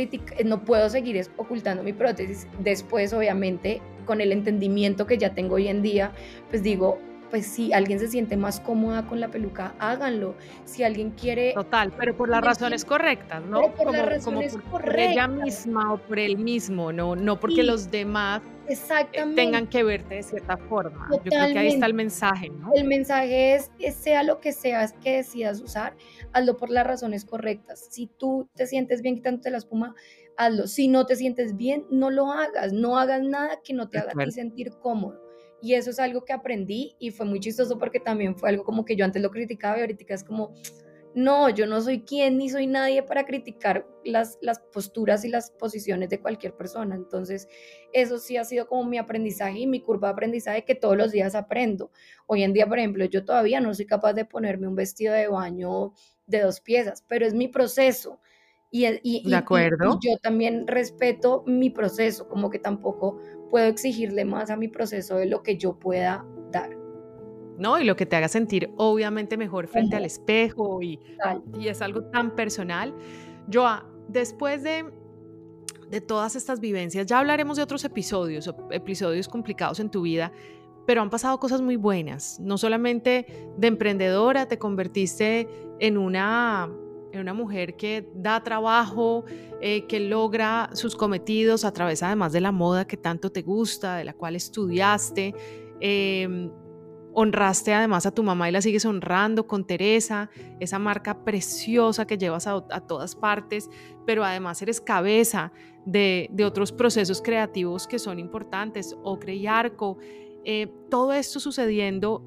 [0.44, 2.48] no puedo seguir ocultando mi prótesis.
[2.58, 6.12] Después, obviamente, con el entendimiento que ya tengo hoy en día,
[6.50, 6.98] pues digo,
[7.30, 10.34] pues si alguien se siente más cómoda con la peluca, háganlo.
[10.64, 11.52] Si alguien quiere...
[11.54, 13.60] Total, pero por las razones correctas, ¿no?
[13.62, 15.12] Pero por las razones por, correctas.
[15.12, 17.62] ella misma o por él mismo, no, no porque Sí.
[17.62, 19.42] los demás Exactamente.
[19.42, 21.08] tengan que verte de cierta forma.
[21.10, 22.72] Yo creo que ahí está el mensaje, ¿no?
[22.74, 25.96] El mensaje es, es sea lo que sea que decidas usar,
[26.32, 27.86] hazlo por las razones correctas.
[27.90, 29.94] Si tú te sientes bien quitándote la espuma,
[30.36, 30.66] hazlo.
[30.66, 32.72] Si no te sientes bien, no lo hagas.
[32.72, 35.20] No hagas nada que no te haga ti sentir cómodo.
[35.62, 38.84] Y eso es algo que aprendí y fue muy chistoso porque también fue algo como
[38.84, 40.54] que yo antes lo criticaba y ahorita es como,
[41.16, 45.50] no, yo no soy quien ni soy nadie para criticar las, las posturas y las
[45.50, 46.94] posiciones de cualquier persona.
[46.94, 47.48] Entonces,
[47.92, 51.10] eso sí ha sido como mi aprendizaje y mi curva de aprendizaje que todos los
[51.12, 51.90] días aprendo.
[52.26, 55.26] Hoy en día, por ejemplo, yo todavía no soy capaz de ponerme un vestido de
[55.28, 55.94] baño
[56.26, 58.20] de dos piezas, pero es mi proceso.
[58.70, 59.98] Y, y- y- De y- acuerdo.
[60.02, 63.18] y yo también respeto mi proceso, como que tampoco
[63.50, 66.26] puedo exigirle más a mi proceso de lo que yo pueda.
[67.58, 67.78] ¿No?
[67.78, 71.00] Y lo que te haga sentir obviamente mejor frente al espejo y,
[71.58, 72.94] y es algo tan personal.
[73.52, 74.84] Joa, después de,
[75.90, 80.32] de todas estas vivencias, ya hablaremos de otros episodios, episodios complicados en tu vida,
[80.86, 82.38] pero han pasado cosas muy buenas.
[82.40, 85.48] No solamente de emprendedora, te convertiste
[85.80, 86.70] en una,
[87.12, 89.24] en una mujer que da trabajo,
[89.60, 93.96] eh, que logra sus cometidos a través además de la moda que tanto te gusta,
[93.96, 95.34] de la cual estudiaste.
[95.80, 96.50] em,
[97.18, 100.28] honraste además a tu mamá y la sigues honrando con Teresa,
[100.60, 103.70] esa marca preciosa que llevas a, todas partes,
[104.04, 105.50] pero además eres cabeza
[105.86, 109.96] de, otros procesos creativos que son importantes, Ocre y Arco,
[110.44, 112.22] eh, todo esto sucediendo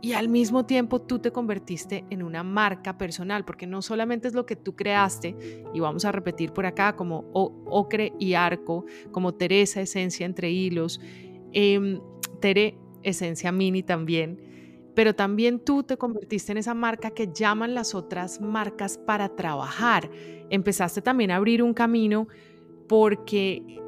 [0.00, 4.34] y al mismo tiempo tú te convertiste en una marca personal, porque no solamente es
[4.34, 5.34] lo que tú creaste,
[5.74, 11.00] y vamos a repetir por acá como Ocre y Arco, como Teresa Esencia entre hilos,
[11.52, 12.00] eh,
[12.40, 17.94] Tere Esencia Mini también, pero también tú te convertiste en esa marca que llaman las
[17.94, 20.10] otras marcas para trabajar.
[20.50, 22.26] Empezaste también a abrir un camino
[22.88, 23.78] porque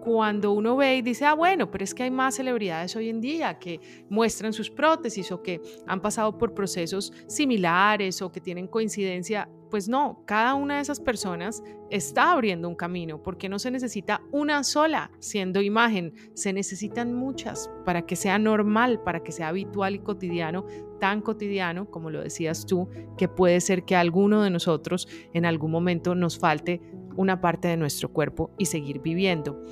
[0.00, 3.20] cuando uno ve y dice, ah, bueno, pero es que hay más celebridades hoy en
[3.20, 8.66] día que muestran sus prótesis o que han pasado por procesos similares o que tienen
[8.66, 13.70] coincidencia, pues no, cada una de esas personas está abriendo un camino porque no se
[13.70, 19.48] necesita una sola siendo imagen, se necesitan muchas para que sea normal, para que sea
[19.48, 20.66] habitual y cotidiano,
[20.98, 25.46] tan cotidiano como lo decías tú, que puede ser que a alguno de nosotros en
[25.46, 26.82] algún momento nos falte
[27.16, 29.62] una parte de nuestro cuerpo y seguir viviendo.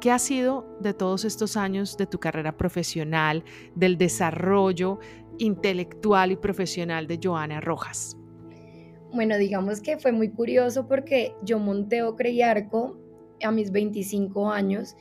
[0.00, 4.98] ¿Qué ha sido de todos estos años de tu carrera profesional, del desarrollo
[5.38, 8.16] intelectual y profesional de Joana Rojas?
[9.12, 12.98] Bueno, digamos que fue muy curioso porque yo monté Ocre y Arco
[13.42, 14.96] a mis 25 años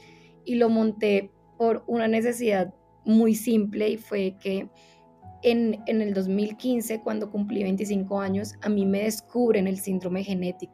[0.46, 4.70] y lo monté por una necesidad muy simple y fue que
[5.44, 10.74] en, en el 2015, cuando cumplí 25 años, a mí me descubren el síndrome genético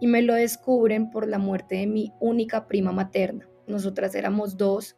[0.00, 3.48] y me lo descubren por la muerte de mi única prima materna.
[3.66, 4.96] Nosotras éramos dos,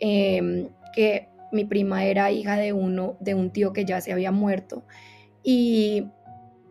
[0.00, 4.32] eh, que mi prima era hija de uno, de un tío que ya se había
[4.32, 4.84] muerto
[5.42, 6.04] y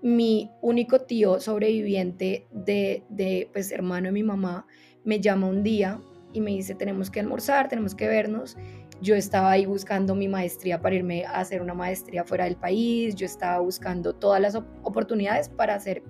[0.01, 4.67] mi único tío sobreviviente de, de, pues hermano de mi mamá
[5.03, 5.99] me llama un día
[6.33, 8.57] y me dice tenemos que almorzar, tenemos que vernos.
[9.01, 13.15] Yo estaba ahí buscando mi maestría para irme a hacer una maestría fuera del país,
[13.15, 16.03] yo estaba buscando todas las op oportunidades para ser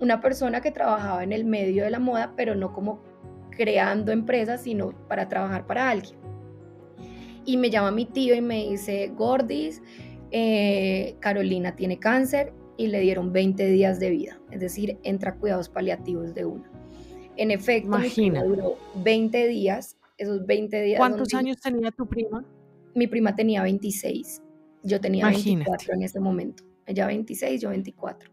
[0.00, 3.02] una persona que trabajaba en el medio de la moda, pero no como
[3.50, 6.18] creando empresas, sino para trabajar para alguien.
[7.44, 9.82] Y me llama mi tío y me dice, Gordis,
[10.30, 15.68] eh, Carolina tiene cáncer y le dieron 20 días de vida, es decir, entra cuidados
[15.68, 16.70] paliativos de una.
[17.36, 18.40] En efecto, Imagina.
[18.40, 20.98] mi prima duró 20 días, esos 20 días.
[20.98, 22.42] ¿Cuántos años tenía tu prima?
[22.94, 24.42] Mi prima tenía 26,
[24.82, 25.70] yo tenía Imagínate.
[25.70, 28.30] 24 en ese momento, ella 26, yo 24.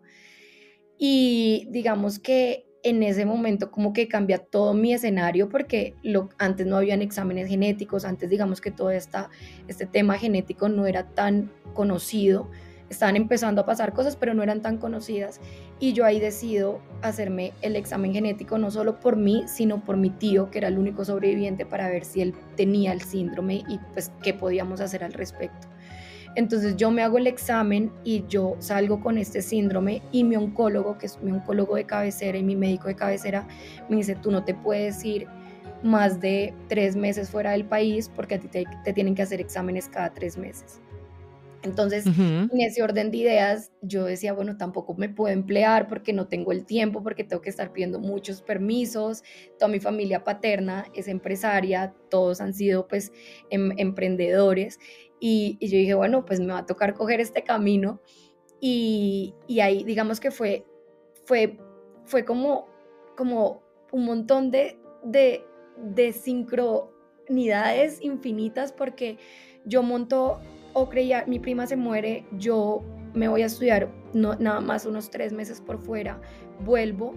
[0.97, 6.65] Y digamos que en ese momento como que cambia todo mi escenario porque lo, antes
[6.65, 9.29] no habían exámenes genéticos, antes digamos que todo esta,
[9.67, 12.49] este tema genético no era tan conocido,
[12.89, 15.39] estaban empezando a pasar cosas pero no eran tan conocidas
[15.79, 20.09] y yo ahí decido hacerme el examen genético no solo por mí sino por mi
[20.09, 24.11] tío que era el único sobreviviente para ver si él tenía el síndrome y pues
[24.23, 25.67] qué podíamos hacer al respecto.
[26.37, 30.99] Entonces yo me hago el examen y yo salgo con este síndrome y mi oncólogo,
[30.99, 33.47] que es mi oncólogo de cabecera y mi médico de cabecera,
[33.89, 35.27] me dice, tú no te puedes ir
[35.81, 39.41] más de tres meses fuera del país porque a ti te, te tienen que hacer
[39.41, 40.79] exámenes cada tres meses.
[41.63, 42.49] Entonces, uh -huh.
[42.51, 46.51] en ese orden de ideas, yo decía, bueno, tampoco me puedo emplear porque no tengo
[46.51, 49.23] el tiempo, porque tengo que estar pidiendo muchos permisos.
[49.57, 53.11] Toda mi familia paterna es empresaria, todos han sido pues
[53.49, 54.79] em emprendedores
[55.19, 58.01] Y, yo dije, bueno, pues me va a tocar coger este camino.
[58.59, 60.65] Y, ahí, digamos que fue,
[61.25, 61.57] fue,
[62.05, 62.67] fue como,
[63.15, 65.43] como un montón de, de,
[65.77, 69.17] de sincronidades infinitas porque
[69.65, 70.39] yo monto
[70.77, 72.83] o creía, mi prima se muere, yo
[73.15, 76.21] me voy a estudiar no, nada más unos tres meses por fuera,
[76.63, 77.15] vuelvo,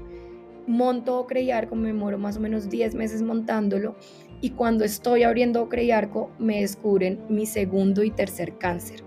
[0.66, 3.96] monto Ocre y Arco, me muero más o menos 10 meses montándolo
[4.40, 9.02] y cuando estoy abriendo Ocre y Arco me descubren mi segundo y tercer cáncer.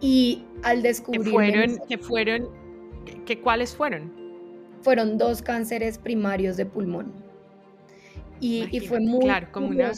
[0.00, 1.24] Y al descubrir...
[1.24, 1.78] ¿Qué fueron?
[1.86, 2.48] ¿Qué fueron?
[3.26, 4.10] ¿Qué, ¿Cuáles fueron?
[4.80, 7.12] Fueron dos cánceres primarios de pulmón.
[8.40, 9.24] Y, y fue muy...
[9.24, 9.92] Claro, como una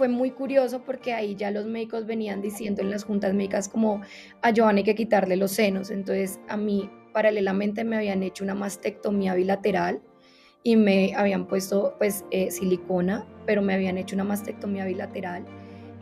[0.00, 4.00] fue muy curioso porque ahí ya los médicos venían diciendo en las juntas médicas como
[4.40, 5.90] a Joan hay que quitarle los senos.
[5.90, 10.00] Entonces a mí paralelamente me habían hecho una mastectomía bilateral
[10.62, 15.44] y me habían puesto pues eh, silicona, pero me habían hecho una mastectomía bilateral.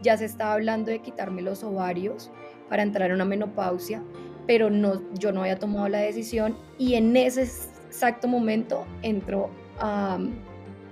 [0.01, 2.31] Ya se estaba hablando de quitarme los ovarios
[2.69, 4.01] para entrar en una menopausia,
[4.47, 10.21] pero no, yo no había tomado la decisión y en ese exacto momento entró a,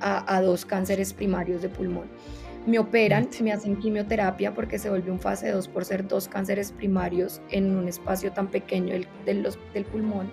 [0.01, 2.09] a dos cánceres primarios de pulmón.
[2.67, 6.73] Me operan, me hacen quimioterapia porque se volvió un fase 2 por ser dos cánceres
[6.73, 8.93] primarios en un espacio tan pequeño
[9.25, 10.33] del, del, pulmón.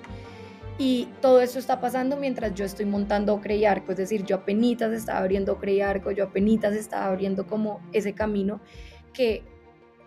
[0.80, 4.38] Y todo eso está pasando mientras yo estoy montando Ocre y Arco, es decir, yo
[4.38, 8.60] apenas estaba abriendo Ocre y Arco, yo apenas estaba abriendo como ese camino
[9.14, 9.44] que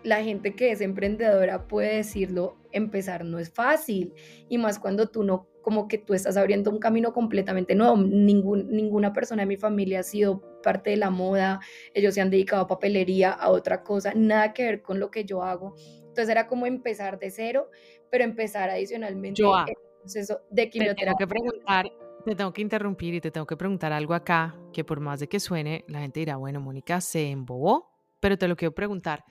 [0.03, 4.13] la gente que es emprendedora puede decirlo, empezar no es fácil,
[4.49, 7.97] y más cuando tú no como que tú estás abriendo un camino completamente nuevo.
[7.97, 11.61] Ningún, ninguna persona de mi familia ha sido parte de la moda,
[11.93, 15.23] ellos se han dedicado a papelería, a otra cosa, nada que ver con lo que
[15.23, 15.75] yo hago.
[15.99, 17.69] Entonces era como empezar de cero,
[18.11, 21.05] pero empezar adicionalmente yo, el proceso de quimioterapia.
[21.05, 21.85] Te tengo que preguntar,
[22.25, 25.29] te tengo que interrumpir y te tengo que preguntar algo acá, que por más de
[25.29, 29.23] que suene, la gente dirá, bueno, Mónica se embobó, pero te lo quiero preguntar.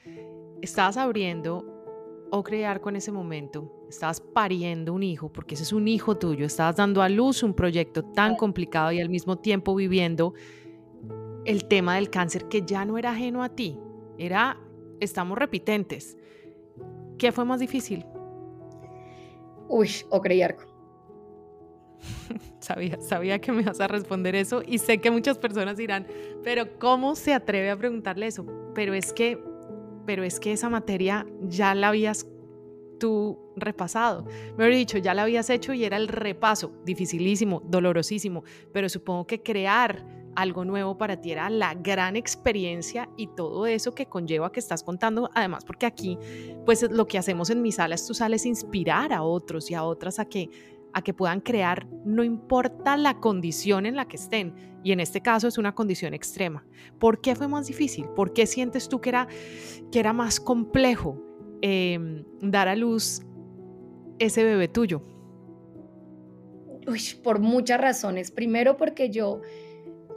[0.62, 1.66] Estabas abriendo
[2.30, 6.46] o crear con ese momento, estabas pariendo un hijo, porque ese es un hijo tuyo,
[6.46, 10.32] estabas dando a luz un proyecto tan complicado y al mismo tiempo viviendo
[11.46, 13.78] el tema del cáncer que ya no era ajeno a ti,
[14.18, 14.58] era,
[15.00, 16.16] estamos repitentes.
[17.18, 18.04] ¿Qué fue más difícil?
[19.68, 20.56] Uy, o crear.
[22.60, 26.06] sabía, sabía que me ibas a responder eso y sé que muchas personas dirán,
[26.44, 28.44] pero ¿cómo se atreve a preguntarle eso?
[28.74, 29.38] Pero es que
[30.06, 32.26] pero es que esa materia ya la habías
[32.98, 34.24] tú repasado.
[34.56, 39.26] Me he dicho, ya la habías hecho y era el repaso, dificilísimo, dolorosísimo, pero supongo
[39.26, 44.52] que crear algo nuevo para ti era la gran experiencia y todo eso que conlleva
[44.52, 46.18] que estás contando, además porque aquí,
[46.64, 50.18] pues lo que hacemos en mis salas, tú sales inspirar a otros y a otras
[50.18, 50.50] a que
[50.96, 54.54] a que puedan crear, no importa la condición en la que estén.
[54.82, 56.64] Y en este caso es una condición extrema.
[56.98, 58.06] ¿Por qué fue más difícil?
[58.16, 59.28] ¿Por qué sientes tú que era,
[59.92, 61.22] que era más complejo
[61.60, 63.20] em, dar a luz
[64.18, 65.02] ese bebé tuyo?
[66.86, 68.30] Uy, por muchas razones.
[68.30, 69.42] Primero porque yo,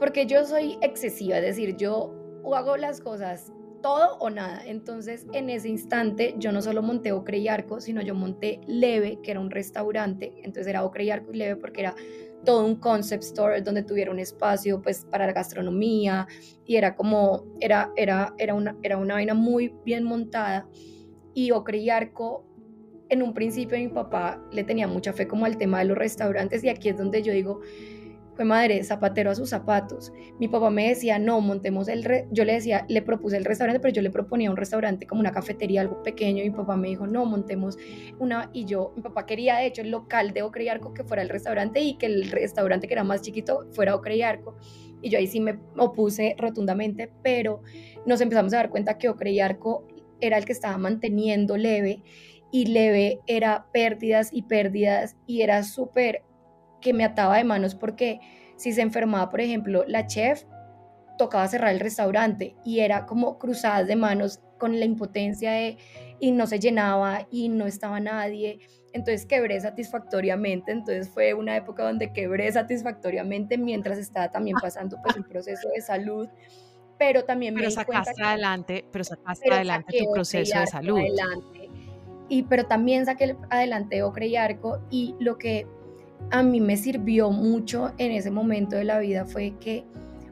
[0.00, 2.12] porque yo soy excesiva, es decir, yo
[2.52, 4.62] hago las cosas todo o nada.
[4.66, 9.18] Entonces, en ese instante, yo no solo monté Ocre y Arco, sino yo monté Leve,
[9.22, 10.32] que era un restaurante.
[10.38, 11.94] Entonces, era Ocre y Arco y Leve porque era
[12.44, 16.26] todo un concept store donde tuviera un espacio pues para la gastronomía
[16.64, 20.66] y era como era era era una era una vaina muy bien montada
[21.34, 22.46] y Ocre y Arco
[23.10, 26.64] en un principio mi papá le tenía mucha fe como al tema de los restaurantes
[26.64, 27.60] y aquí es donde yo digo
[28.40, 30.14] fue madre, zapatero a sus zapatos.
[30.38, 33.92] Mi papá me decía, no, montemos el, yo le decía, le propuse el restaurante, pero
[33.92, 37.06] yo le proponía un restaurante como una cafetería, algo pequeño, y mi papá me dijo,
[37.06, 37.76] no, montemos
[38.18, 41.04] una, y yo, mi papá quería de hecho el local de Ocre y Arco que
[41.04, 44.16] fuera el restaurante y que el restaurante que era más chiquito fuera Ocre
[45.02, 47.60] y yo ahí sí me opuse rotundamente, pero
[48.06, 52.02] nos empezamos a dar cuenta que Ocre era el que estaba manteniendo leve
[52.50, 56.22] y leve era pérdidas y pérdidas y era súper
[56.80, 58.20] que me ataba de manos porque
[58.56, 60.44] si se enfermaba, por ejemplo, la chef,
[61.16, 65.78] tocaba cerrar el restaurante y era como cruzadas de manos con la impotencia de
[66.20, 68.60] y no se llenaba y no estaba nadie.
[68.92, 75.16] Entonces quebré satisfactoriamente, entonces fue una época donde quebré satisfactoriamente mientras estaba también pasando pues
[75.16, 76.28] un proceso de salud,
[76.98, 80.98] pero también pero me sacaste adelante, pero sacaste adelante tu proceso de salud.
[80.98, 81.70] Adelante.
[82.28, 85.66] Y pero también saqué adelante Ocre y Arco y lo que
[86.30, 89.84] a mí me sirvió mucho en ese momento de la vida fue que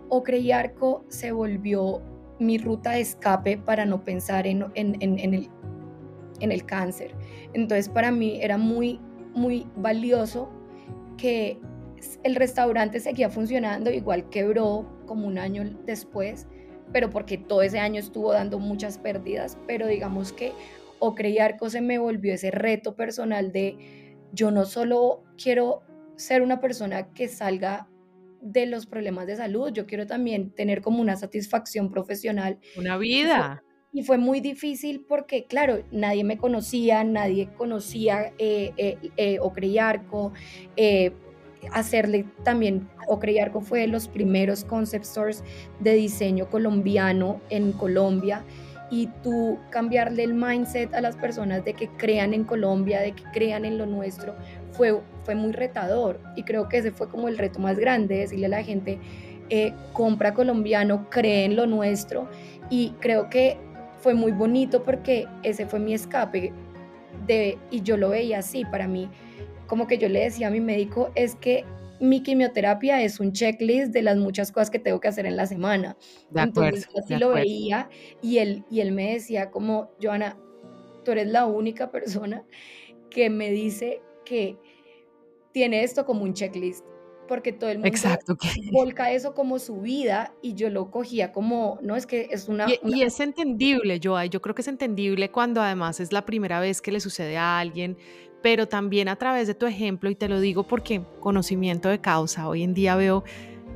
[0.09, 2.01] Ocre y Arco se volvió
[2.39, 5.49] mi ruta de escape para no pensar en, el,
[6.41, 7.14] en el cáncer.
[7.53, 9.01] Entonces para mí era muy,
[9.34, 10.49] muy valioso
[11.16, 11.59] que
[12.22, 16.47] el restaurante seguía funcionando, igual quebró como un año después,
[16.93, 20.53] pero porque todo ese año estuvo dando muchas pérdidas, pero digamos que
[21.01, 25.82] Ocre y Arco se me volvió ese reto personal de yo no solo quiero
[26.16, 27.88] ser una persona que salga
[28.40, 32.58] de los problemas de salud, yo quiero también tener como una satisfacción profesional.
[32.76, 33.62] Una vida.
[33.92, 39.38] Y fue, muy difícil porque, claro, nadie me conocía, nadie conocía eh, eh, eh.
[40.76, 41.12] Eh,
[41.72, 45.42] hacerle también, Ocre y Arco fue de los primeros concept stores
[45.80, 48.44] de diseño colombiano en Colombia
[48.91, 53.22] y tú cambiarle el mindset a las personas de que crean en Colombia, de que
[53.32, 54.34] crean en lo nuestro,
[54.72, 56.20] fue, fue muy retador.
[56.36, 58.99] Y creo que ese fue como el reto más grande, decirle a la gente,
[59.51, 62.28] eh, compra colombiano, cree en lo nuestro.
[62.70, 63.59] Y creo que
[64.01, 66.53] fue muy bonito porque ese fue mi escape
[67.26, 69.11] de, y yo lo veía así, para mí,
[69.66, 71.64] como que yo le decía a mi médico, es que
[72.01, 75.46] mi quimioterapia es un checklist de las muchas cosas que tengo que hacer en la
[75.46, 75.96] semana.
[76.30, 77.88] De Entonces, así lo veía
[78.22, 80.38] y él, y él me decía como, Joana,
[81.05, 82.44] tú eres la única persona
[83.11, 84.59] que me dice que
[85.53, 86.84] tiene esto como un checklist,
[87.26, 88.36] porque todo el mundo Exacto.
[88.72, 92.66] volca eso como su vida y yo lo cogía como, no, es que es una...
[92.84, 96.80] Y, es entendible, yo, yo creo que es entendible cuando además es la primera vez
[96.80, 97.96] que le sucede a alguien,
[98.43, 102.49] pero también a través de tu ejemplo, y te lo digo porque conocimiento de causa,
[102.49, 103.24] hoy en día veo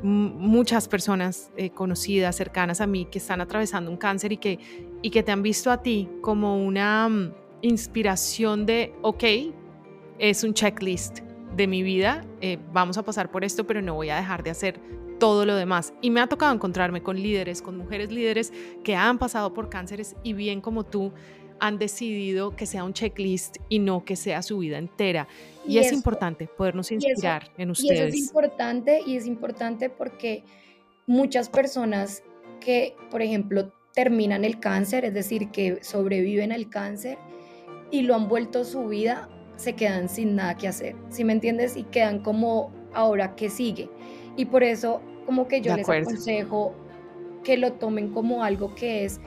[0.03, 4.59] muchas personas eh, conocidas, cercanas a mí, que están atravesando un cáncer y que,
[5.01, 9.25] y que te han visto a ti como una mm, inspiración de, ok,
[10.19, 11.21] es un checklist
[11.57, 14.51] de mi vida, eh, vamos a pasar por esto, pero no voy a dejar de
[14.51, 14.81] hacer
[15.19, 15.95] todo lo demás.
[16.01, 18.53] Y me ha tocado encontrarme con líderes, con mujeres líderes
[18.83, 21.13] que han pasado por cánceres y bien como tú,
[21.63, 25.29] han decidido que sea un checklist y no que sea su vida entera.
[25.65, 28.01] Y, es importante podernos inspirar en ustedes.
[28.01, 30.43] Y eso es importante y es importante porque
[31.07, 32.25] muchas personas
[32.59, 37.17] que, por ejemplo, terminan el cáncer, es decir, que sobreviven al cáncer
[37.93, 41.77] y lo han vuelto su vida, se quedan sin nada que hacer, ¿sí me entiendes?
[41.77, 43.89] Y quedan como, ahora, ¿qué sigue?
[44.37, 46.75] Y por eso, como que yo les aconsejo
[47.45, 49.21] que lo tomen como algo que es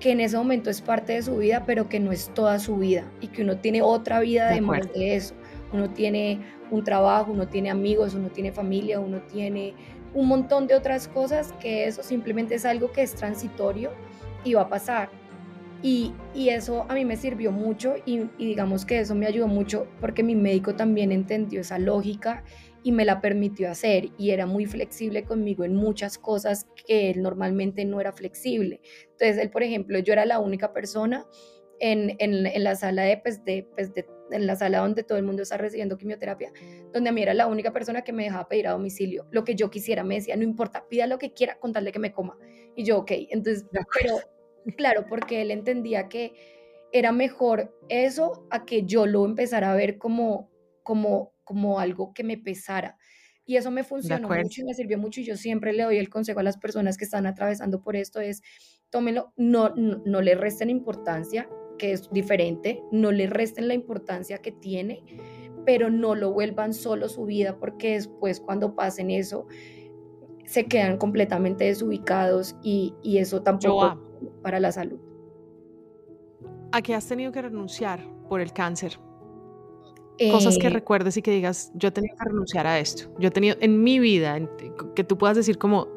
[0.00, 2.76] que en ese momento es parte de su vida, pero que no es toda su
[2.76, 5.34] vida y que uno tiene otra vida además de eso.
[5.72, 6.40] Uno tiene
[6.70, 9.74] un trabajo, uno tiene amigos, uno tiene familia, uno tiene
[10.14, 13.90] un montón de otras cosas que eso simplemente es algo que es transitorio
[14.44, 15.10] y va a pasar.
[15.82, 19.46] Y, y eso a mí me sirvió mucho y, y digamos que eso me ayudó
[19.46, 22.42] mucho porque mi médico también entendió esa lógica
[22.86, 27.20] y me la permitió hacer y era muy flexible conmigo en muchas cosas que él
[27.20, 28.80] normalmente no era flexible.
[29.10, 31.26] Entonces, él, por ejemplo, yo era la única persona
[31.80, 35.24] en, en, la sala de, pues, de, pues, de, en la sala donde todo el
[35.24, 36.52] mundo está recibiendo quimioterapia,
[36.92, 39.56] donde a mí era la única persona que me dejaba pedir a domicilio lo que
[39.56, 42.12] yo quisiera, me decía, no importa, pida lo que quiera con tal de que me
[42.12, 42.38] coma.
[42.76, 43.66] Y yo, ok, entonces,
[44.00, 44.20] pero
[44.76, 46.34] claro, porque él entendía que
[46.92, 50.52] era mejor eso a que yo lo empezara a ver como,
[50.84, 52.98] como como algo que me pesara.
[53.46, 56.10] Y eso me funcionó mucho y me sirvió mucho y yo siempre le doy el
[56.10, 58.42] consejo a las personas que están atravesando por esto es,
[58.90, 64.50] tómenlo, no, no, le resten importancia, que es diferente, no le resten la importancia que
[64.50, 65.04] tiene,
[65.64, 69.46] pero no lo vuelvan solo su vida porque después cuando pasen eso
[70.44, 74.02] se quedan completamente desubicados y, y eso tampoco
[74.42, 74.98] para la salud.
[76.72, 78.98] ¿A qué has tenido que renunciar por el cáncer?
[80.30, 83.10] Cosas que eh, recuerdes y que digas, yo tenía que renunciar a esto.
[83.18, 84.38] Yo he tenido en mi vida,
[84.94, 85.88] que tú puedas decir como,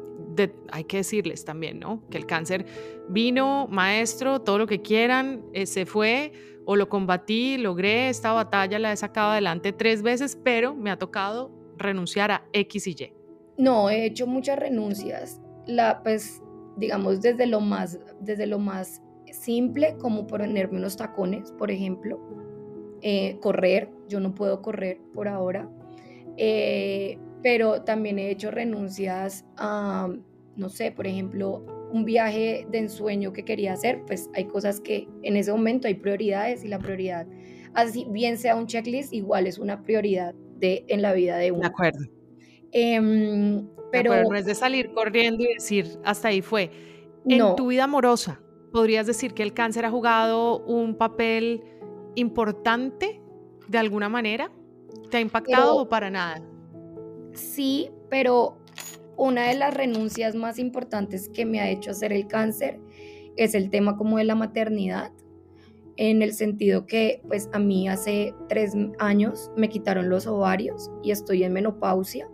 [0.70, 2.02] hay que decirles también, ¿no?
[2.10, 2.66] Que el cáncer
[3.08, 6.32] vino, maestro, todo lo que quieran, eh, se fue
[6.66, 10.98] o lo combatí, logré esta batalla, la he sacado adelante tres veces, pero me ha
[10.98, 13.12] tocado renunciar a X y Y.
[13.56, 15.40] No, he hecho muchas renuncias.
[15.66, 16.42] La, pues,
[16.76, 19.02] digamos, desde lo más, desde lo más
[19.32, 22.39] simple, como ponerme unos tacones, por ejemplo
[23.02, 25.68] eh, correr, yo no puedo correr por ahora,
[26.36, 30.08] eh, pero también he hecho renuncias a,
[30.56, 35.08] no sé, por ejemplo, un viaje de ensueño que quería hacer, pues hay cosas que
[35.22, 37.26] en ese momento hay prioridades y la prioridad,
[37.74, 41.62] así bien sea un checklist, igual es una prioridad de, en la vida de uno.
[41.62, 42.04] De acuerdo.
[42.72, 46.70] Em, pero no es de salir corriendo y decir, hasta ahí fue.
[47.28, 48.40] En tu vida amorosa,
[48.72, 51.62] ¿podrías decir que el cáncer ha jugado un papel
[52.14, 53.20] importante
[53.68, 54.50] de alguna manera?
[55.10, 56.42] ¿Te ha impactado o para nada?
[57.34, 58.58] Sí, pero
[59.16, 62.80] una de las renuncias más importantes que me ha hecho hacer el cáncer
[63.36, 65.12] es el tema como de la maternidad,
[65.96, 71.10] en el sentido que pues a mí hace tres años me quitaron los ovarios y
[71.10, 72.28] estoy en menopausia.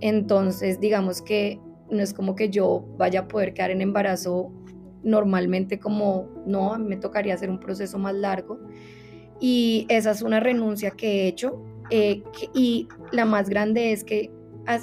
[0.00, 4.50] Entonces digamos que no es como que yo vaya a poder quedar en embarazo
[5.08, 8.60] normalmente como, no, a mí me tocaría hacer un proceso más largo.
[9.40, 11.62] Y esa es una renuncia que he hecho.
[11.90, 12.22] Eh,
[12.54, 14.30] y la más grande es que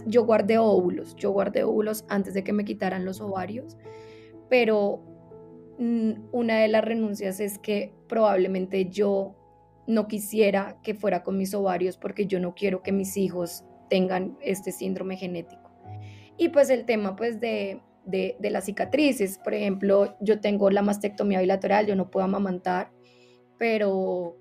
[0.07, 3.77] yo guardé óvulos, yo guardé óvulos antes de que me quitaran los ovarios,
[4.49, 5.03] pero
[5.77, 9.35] mm, una de las renuncias es que probablemente yo
[9.85, 14.35] no quisiera que fuera con mis ovarios porque yo no quiero que mis hijos tengan
[14.41, 15.69] este síndrome genético.
[16.37, 20.81] Y pues el tema pues de, de, de las cicatrices, por ejemplo, yo tengo la
[20.81, 22.91] mastectomía bilateral, yo no puedo amamantar,
[23.57, 24.37] pero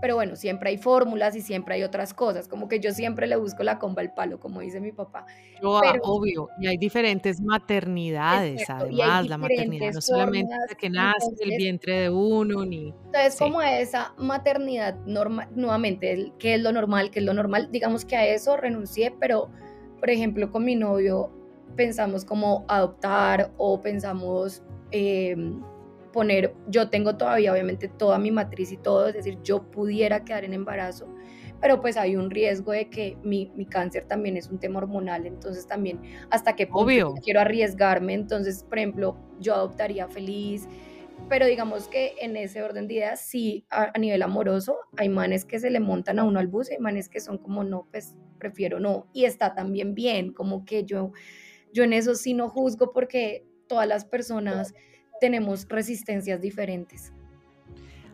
[0.00, 3.36] pero bueno, siempre hay fórmulas y siempre hay otras cosas, como que yo siempre le
[3.36, 5.26] busco la comba al palo, como dice mi papá.
[5.62, 12.00] Yo, obvio, y hay diferentes maternidades, además, la maternidad no solamente que nace el vientre
[12.00, 12.88] de uno, ni...
[13.06, 17.10] Entonces, como esa maternidad normal, nuevamente, ¿qué es lo normal?
[17.10, 17.70] ¿Qué es lo normal?
[17.70, 19.50] Digamos que a eso renuncié, pero,
[20.00, 21.30] por ejemplo, con mi novio
[21.76, 24.62] pensamos como adoptar o pensamos...
[24.90, 25.36] Eh,
[26.14, 30.44] poner, yo tengo todavía obviamente toda mi matriz y todo, es decir, yo pudiera quedar
[30.44, 31.12] en embarazo,
[31.60, 35.26] pero pues hay un riesgo de que mi, mi cáncer también es un tema hormonal,
[35.26, 36.00] entonces también
[36.30, 36.68] hasta que
[37.20, 40.68] quiero arriesgarme, entonces, por ejemplo, yo adoptaría feliz,
[41.28, 45.58] pero digamos que en ese orden de ideas, sí, a, nivel amoroso, hay manes que
[45.58, 48.78] se le montan a uno al bus, hay manes que son como, no, pues prefiero
[48.78, 51.10] no, y está también bien, como que yo,
[51.74, 54.72] yo en eso sí no juzgo porque todas las personas
[55.20, 57.12] tenemos resistencias diferentes.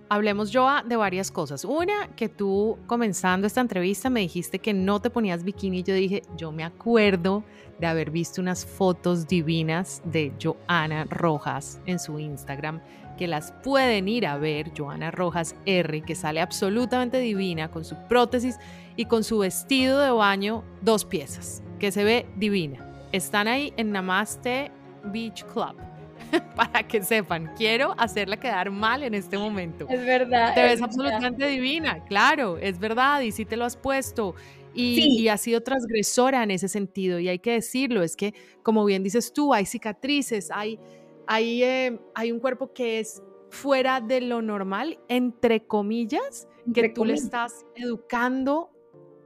[0.09, 1.65] Hablemos, Joa, de varias cosas.
[1.65, 6.23] Una, que tú comenzando esta entrevista me dijiste que no te ponías bikini yo dije,
[6.37, 7.45] yo me acuerdo
[7.79, 12.81] de haber visto unas fotos divinas de Joana Rojas en su Instagram,
[13.17, 17.95] que las pueden ir a ver, Joana Rojas R, que sale absolutamente divina con su
[18.09, 18.59] prótesis
[18.97, 22.90] y con su vestido de baño, dos piezas, que se ve divina.
[23.13, 24.71] Están ahí en Namaste
[25.05, 25.77] Beach Club.
[26.57, 29.87] para que sepan, quiero hacerla quedar mal en este momento.
[29.89, 30.55] Es verdad.
[30.55, 34.35] Te ves absolutamente divina, claro, es verdad, y sí te lo has puesto.
[34.73, 38.85] Y, y has sido transgresora en ese sentido, y hay que decirlo, es que, como
[38.85, 40.79] bien dices tú, hay cicatrices, hay,
[41.27, 47.05] hay, eh, hay un cuerpo que es fuera de lo normal, entre comillas, que tú
[47.05, 48.71] le estás educando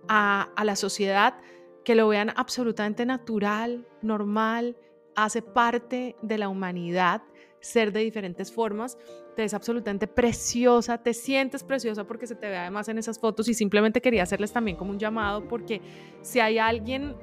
[0.09, 1.35] a, a la sociedad
[1.85, 4.77] que lo vean absolutamente natural, normal,
[5.15, 7.23] hace parte de la humanidad
[7.61, 8.99] ser de diferentes formas.
[9.37, 13.49] Te ves absolutamente preciosa, te sientes preciosa porque se te ve además en esas fotos
[13.49, 15.81] y simplemente quería hacerles también como un llamado porque
[16.23, 17.17] si hay alguien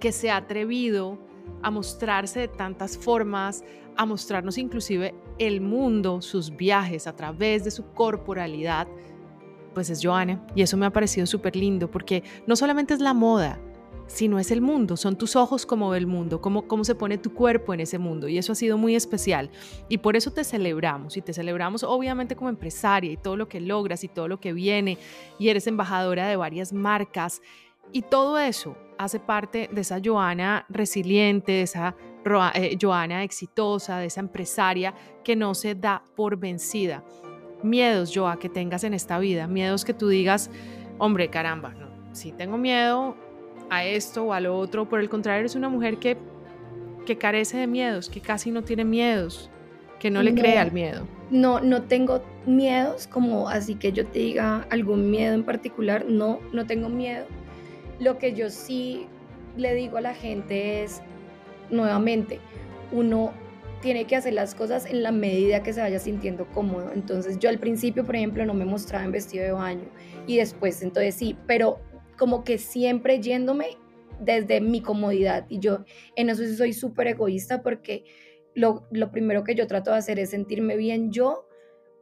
[0.00, 1.18] que se ha atrevido
[1.62, 3.64] a mostrarse de tantas formas,
[3.96, 8.86] a mostrarnos inclusive el mundo, sus viajes a través de su corporalidad,
[9.74, 10.40] pues es Joana.
[10.54, 13.60] Y eso me ha parecido súper lindo porque no solamente es la moda,
[14.06, 16.94] si no es el mundo, son tus ojos como ve el mundo, cómo, cómo se
[16.94, 18.28] pone tu cuerpo en ese mundo.
[18.28, 19.50] Y eso ha sido muy especial.
[19.88, 21.16] Y por eso te celebramos.
[21.16, 24.52] Y te celebramos obviamente como empresaria y todo lo que logras y todo lo que
[24.52, 24.98] viene.
[25.38, 27.40] Y eres embajadora de varias marcas.
[27.92, 31.96] Y todo eso hace parte de esa Joana resiliente, de esa
[32.54, 37.04] eh, Joana exitosa, de esa empresaria que no se da por vencida.
[37.64, 40.50] Miedos, Joa, que tengas en esta vida, miedos que tú digas,
[40.98, 43.16] hombre, caramba, no, si tengo miedo,
[43.70, 44.88] a esto o a lo otro.
[44.88, 46.16] Por el contrario, es una mujer que,
[47.06, 49.50] que carece de miedos, que casi no tiene miedos,
[49.98, 51.06] que no le cree al miedo.
[51.30, 56.04] No, no tengo miedos como así que yo te diga algún miedo en particular.
[56.06, 57.26] No, no tengo miedo.
[58.00, 59.06] Lo que yo sí
[59.56, 61.00] le digo a la gente es,
[61.70, 62.40] nuevamente,
[62.92, 63.32] uno
[63.84, 66.90] tiene que hacer las cosas en la medida que se vaya sintiendo cómodo.
[66.94, 69.90] Entonces yo al principio, por ejemplo, no me mostraba en vestido de baño
[70.26, 71.80] y después entonces sí, pero
[72.16, 73.76] como que siempre yéndome
[74.18, 75.44] desde mi comodidad.
[75.50, 75.84] Y yo
[76.16, 78.04] en eso sí soy súper egoísta porque
[78.54, 81.46] lo, lo, primero que yo trato de hacer es sentirme bien yo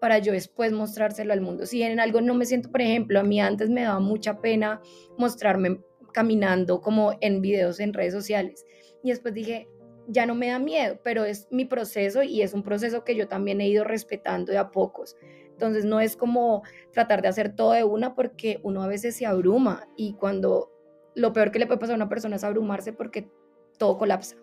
[0.00, 1.66] para yo después mostrárselo al mundo.
[1.66, 4.80] Si en algo no me siento, por ejemplo, a mí antes me daba mucha pena
[5.18, 5.80] mostrarme
[6.12, 8.64] caminando como en videos en redes sociales.
[9.02, 9.66] Y después dije,
[10.08, 13.28] ya no me da miedo, pero es mi proceso y es un proceso que yo
[13.28, 15.16] también he ido respetando de a pocos.
[15.50, 19.26] Entonces no es como tratar de hacer todo de una porque uno a veces se
[19.26, 20.72] abruma y cuando
[21.14, 23.30] lo peor que le puede pasar a una persona es abrumarse porque
[23.78, 24.36] todo colapsa.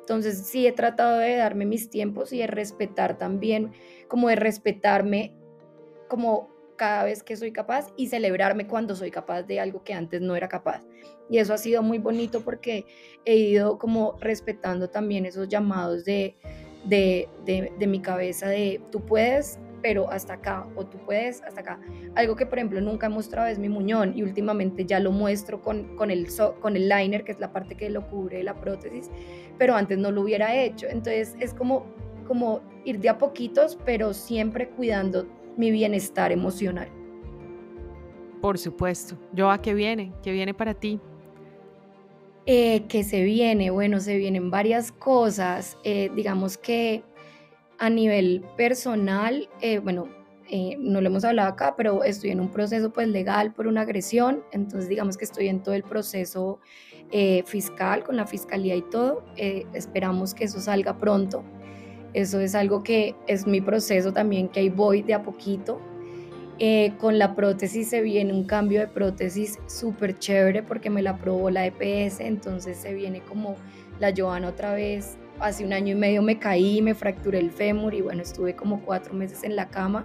[0.00, 3.72] Entonces sí he tratado de darme mis tiempos y de respetar también,
[4.08, 5.36] como de respetarme
[6.08, 6.49] como
[6.80, 10.34] cada vez que soy capaz y celebrarme cuando soy capaz de algo que antes no
[10.34, 10.86] era capaz.
[11.28, 12.86] Y eso ha sido muy bonito porque
[13.26, 16.38] he ido como respetando también esos llamados de,
[16.86, 21.80] de, de, mi cabeza de tú puedes pero hasta acá, o tú puedes hasta acá.
[22.14, 25.60] Algo que, por ejemplo, nunca he mostrado es mi muñón y últimamente ya lo muestro
[25.60, 26.28] con, con, el,
[26.60, 29.10] con el liner, que es la parte que lo cubre la prótesis,
[29.58, 30.86] pero antes no lo hubiera hecho.
[30.86, 31.86] Entonces es como,
[32.26, 35.26] como ir de a poquitos, pero siempre cuidando
[35.56, 36.88] mi bienestar emocional.
[38.40, 39.18] Por supuesto.
[39.32, 40.98] Yo a qué viene, qué viene para ti.
[42.46, 45.76] Eh, que se viene, bueno, se vienen varias cosas.
[45.84, 47.04] Eh, digamos que
[47.78, 50.08] a nivel personal, eh, bueno,
[50.80, 54.42] no lo hemos hablado acá, pero estoy en un proceso pues legal por una agresión,
[54.50, 56.58] entonces digamos que estoy en todo el proceso
[57.46, 59.24] fiscal con la fiscalía y todo.
[59.36, 61.44] esperamos que eso salga pronto.
[62.12, 65.80] Eso es algo que es mi proceso también, que ahí voy de a poquito.
[66.62, 71.12] Eh, con la prótesis se viene un cambio de prótesis súper chévere porque me la
[71.12, 73.56] aprobó la EPS, entonces se viene como
[73.98, 75.16] la Joana otra vez.
[75.38, 78.82] Hace un año y medio me caí, me fracturé el fémur y bueno, estuve como
[78.82, 80.04] cuatro meses en la cama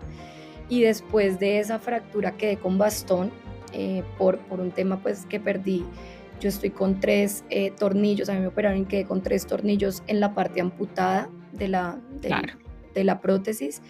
[0.70, 3.32] y después de esa fractura quedé con bastón
[3.74, 5.84] eh, por, por un tema pues que perdí.
[6.40, 10.04] Yo estoy con tres eh, tornillos, a mí me operaron y quedé con tres tornillos
[10.08, 12.02] en la parte amputada de la,
[12.94, 13.82] de la prótesis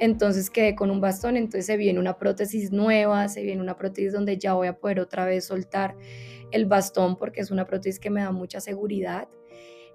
[0.00, 4.14] entonces quedé con un bastón, entonces se viene una prótesis nueva, se viene una prótesis
[4.14, 5.94] donde ya voy a poder otra vez soltar
[6.52, 9.28] el bastón porque es una prótesis que me da mucha seguridad.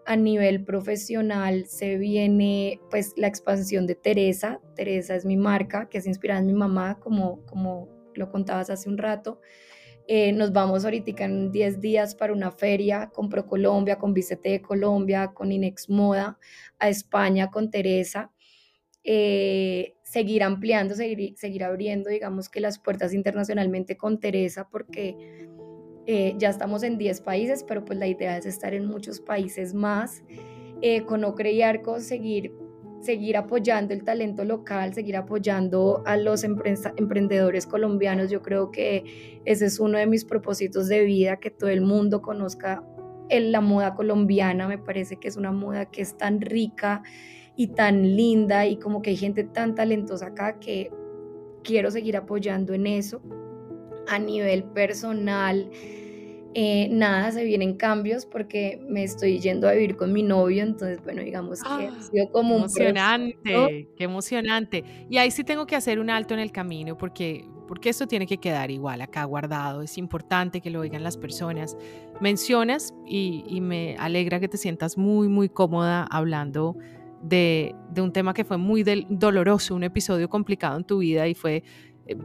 [0.05, 4.61] A nivel profesional se viene pues la expansión de Teresa.
[4.75, 8.87] Teresa es mi marca, que es inspirada en mi mamá, como, como lo contabas hace
[8.87, 9.41] un rato.
[10.07, 14.61] Eh, nos vamos ahorita en 10 días para una feria con ProColombia, con Bicete de
[14.61, 16.37] Colombia, con Inex Moda,
[16.77, 18.31] a España con Teresa.
[19.03, 25.47] Eh, seguir ampliando, seguir, seguir abriendo, digamos que las puertas internacionalmente con Teresa, porque
[26.05, 29.73] eh, ya estamos en 10 países, pero pues la idea es estar en muchos países
[29.73, 30.23] más.
[31.07, 32.53] Con Ocre y Arco, seguir,
[33.05, 38.31] seguir apoyando el talento local, seguir apoyando a los emprendedores colombianos.
[38.31, 42.21] Yo creo que ese es uno de mis propósitos de vida, que todo el mundo
[42.21, 42.83] conozca
[43.29, 44.67] la moda colombiana.
[44.67, 47.03] Me parece que es una moda que es tan rica
[47.55, 50.91] y tan linda y como que hay gente tan talentosa acá que
[51.63, 53.21] quiero seguir apoyando en eso.
[54.07, 55.69] A nivel personal,
[56.57, 61.03] eh, nada, se vienen cambios porque me estoy yendo a vivir con mi novio, entonces,
[61.03, 64.83] bueno, digamos que ha ah, sido como emocionante, qué emocionante.
[65.09, 68.25] Y ahí sí tengo que hacer un alto en el camino porque, porque esto tiene
[68.25, 71.77] que quedar igual acá guardado, es importante que lo oigan las personas.
[72.21, 76.77] Mencionas y, y me alegra que te sientas muy, muy cómoda hablando
[77.21, 81.63] de, un tema que fue muy doloroso, un episodio complicado en tu vida y fue
[82.07, 82.15] eh,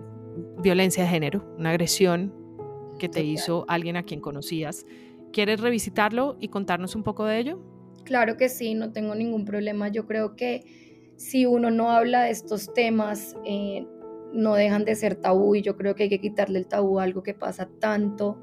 [0.63, 2.40] violencia de género, una agresión
[3.01, 4.87] que te hizo alguien a quien conocías.
[5.33, 7.61] ¿Quieres revisitarlo y contarnos un poco de ello?
[8.05, 9.89] Claro que sí, no tengo ningún problema.
[9.89, 10.63] Yo creo que
[11.17, 13.85] si uno no habla de estos temas, eh,
[14.33, 17.03] no dejan de ser tabú y yo creo que hay que quitarle el tabú a
[17.03, 18.39] algo que pasa tanto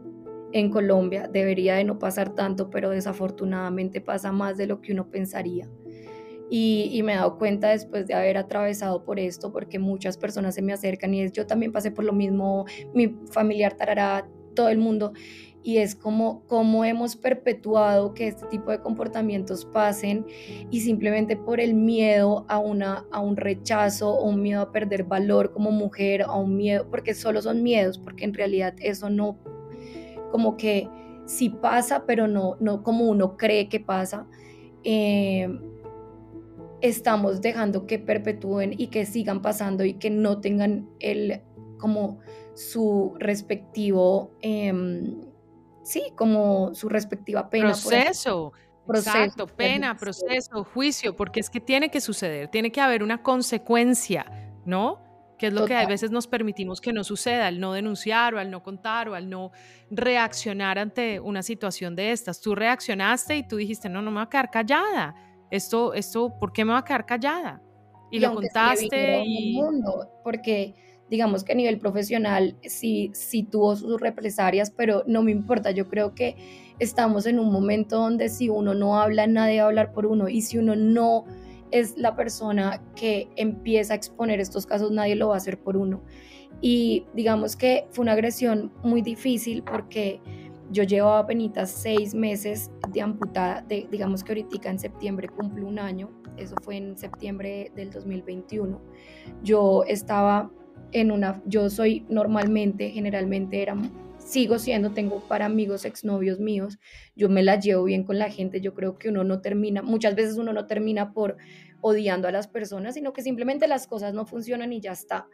[0.52, 1.30] en Colombia.
[1.32, 5.70] Debería de no pasar tanto, pero desafortunadamente pasa más de lo que uno pensaría.
[6.50, 10.62] Y, me he dado cuenta después de haber atravesado por esto, porque muchas personas se
[10.62, 14.26] me acercan y es, yo también pasé por lo mismo, mi familiar tarará,
[14.58, 15.14] todo el mundo,
[15.64, 20.26] y es como, como hemos perpetuado que este tipo de comportamientos pasen
[20.72, 25.04] y simplemente por el miedo a, una, a un rechazo o un miedo a perder
[25.04, 29.38] valor como mujer, a un miedo, porque solo son miedos, porque en realidad eso no,
[30.32, 30.88] como que
[31.26, 34.26] sí pasa, pero no, no como uno cree que pasa.
[34.84, 35.50] Eh,
[36.80, 41.42] estamos dejando que perpetúen y que sigan pasando y que no tengan el
[41.78, 42.20] como
[42.56, 45.22] su respectivo em,
[45.84, 48.54] sí como su respectiva pena proceso
[48.90, 54.26] Exacto, pena, proceso, juicio, porque es que tiene que suceder, tiene que haber una consecuencia,
[54.66, 55.04] ¿no?
[55.38, 58.40] Que es lo que a veces nos permitimos que no suceda, al no denunciar o
[58.40, 59.52] al no contar o al no
[59.92, 62.40] reaccionar ante una situación de estas.
[62.40, 65.16] Tú reaccionaste y tú dijiste, no, no me voy a quedar callada
[65.50, 67.62] esto, esto, ¿por qué me va a quedar callada?
[68.12, 69.54] Y, lo contaste y...
[69.54, 70.74] mundo, porque
[71.10, 75.88] digamos que a nivel profesional sí, sí tuvo sus represalias, pero no me importa, yo
[75.88, 76.36] creo que
[76.80, 80.30] estamos en un momento donde si uno no habla, nadie va a hablar por uno,
[80.30, 81.26] y si uno no
[81.72, 85.78] es la persona que empieza a exponer estos casos, nadie lo va a hacer por
[85.78, 86.02] uno.
[86.62, 90.22] Y digamos que fue una agresión muy difícil porque
[90.72, 95.80] yo llevaba apenas seis meses de amputada, de, digamos que ahorita en septiembre cumple un
[95.80, 98.80] año, eso fue en septiembre del 2021.
[99.44, 100.52] Yo estaba
[100.92, 103.76] en una, yo soy normalmente, generalmente era,
[104.18, 106.80] sigo siendo, tengo para amigos, exnovios míos,
[107.16, 110.16] yo me la llevo bien con la gente, yo creo que uno no termina, muchas
[110.16, 111.38] veces uno no termina por
[111.82, 115.28] odiando a las personas, sino que simplemente las cosas no funcionan y ya está.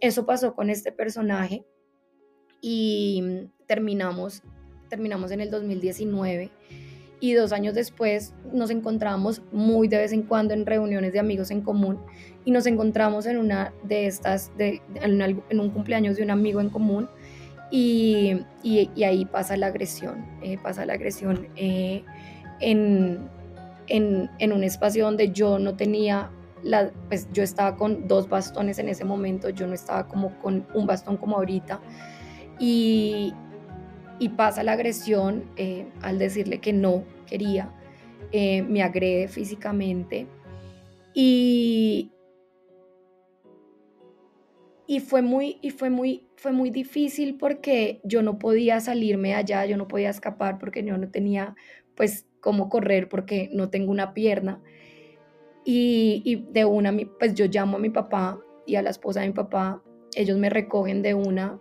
[0.00, 1.64] Eso pasó con este personaje
[2.60, 4.42] y terminamos,
[4.88, 6.50] terminamos en el 2019
[7.20, 11.50] y dos años después nos encontramos muy de vez en cuando en reuniones de amigos
[11.50, 11.98] en común
[12.44, 16.70] y nos encontramos en una de estas, de, en, un cumpleaños de un amigo en
[16.70, 17.08] común
[17.70, 22.04] y, y, ahí pasa la agresión, eh, pasa la agresión eh,
[22.60, 23.28] en,
[23.88, 26.30] en, en, un espacio donde yo no tenía,
[26.62, 30.64] la, pues yo estaba con dos bastones en ese momento, yo no estaba como con
[30.74, 31.80] un bastón como ahorita
[32.60, 33.34] y,
[34.18, 37.70] y pasa la agresión eh, al decirle que no quería,
[38.32, 40.26] eh, me agrede físicamente
[41.14, 42.10] y,
[44.86, 49.64] y fue muy y fue muy fue muy difícil porque yo no podía salirme allá,
[49.66, 51.54] yo no podía escapar porque yo no tenía
[51.94, 54.62] pues cómo correr porque no tengo una pierna.
[55.64, 59.28] Y, y de una, pues yo llamo a mi papá y a la esposa de
[59.28, 59.82] mi papá,
[60.14, 61.58] ellos me recogen de una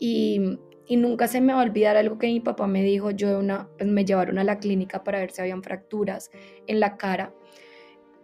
[0.00, 3.10] y y nunca se me va a olvidar algo que mi papá me dijo.
[3.10, 6.30] Yo una, pues me llevaron a la clínica para ver si habían fracturas
[6.66, 7.34] en la cara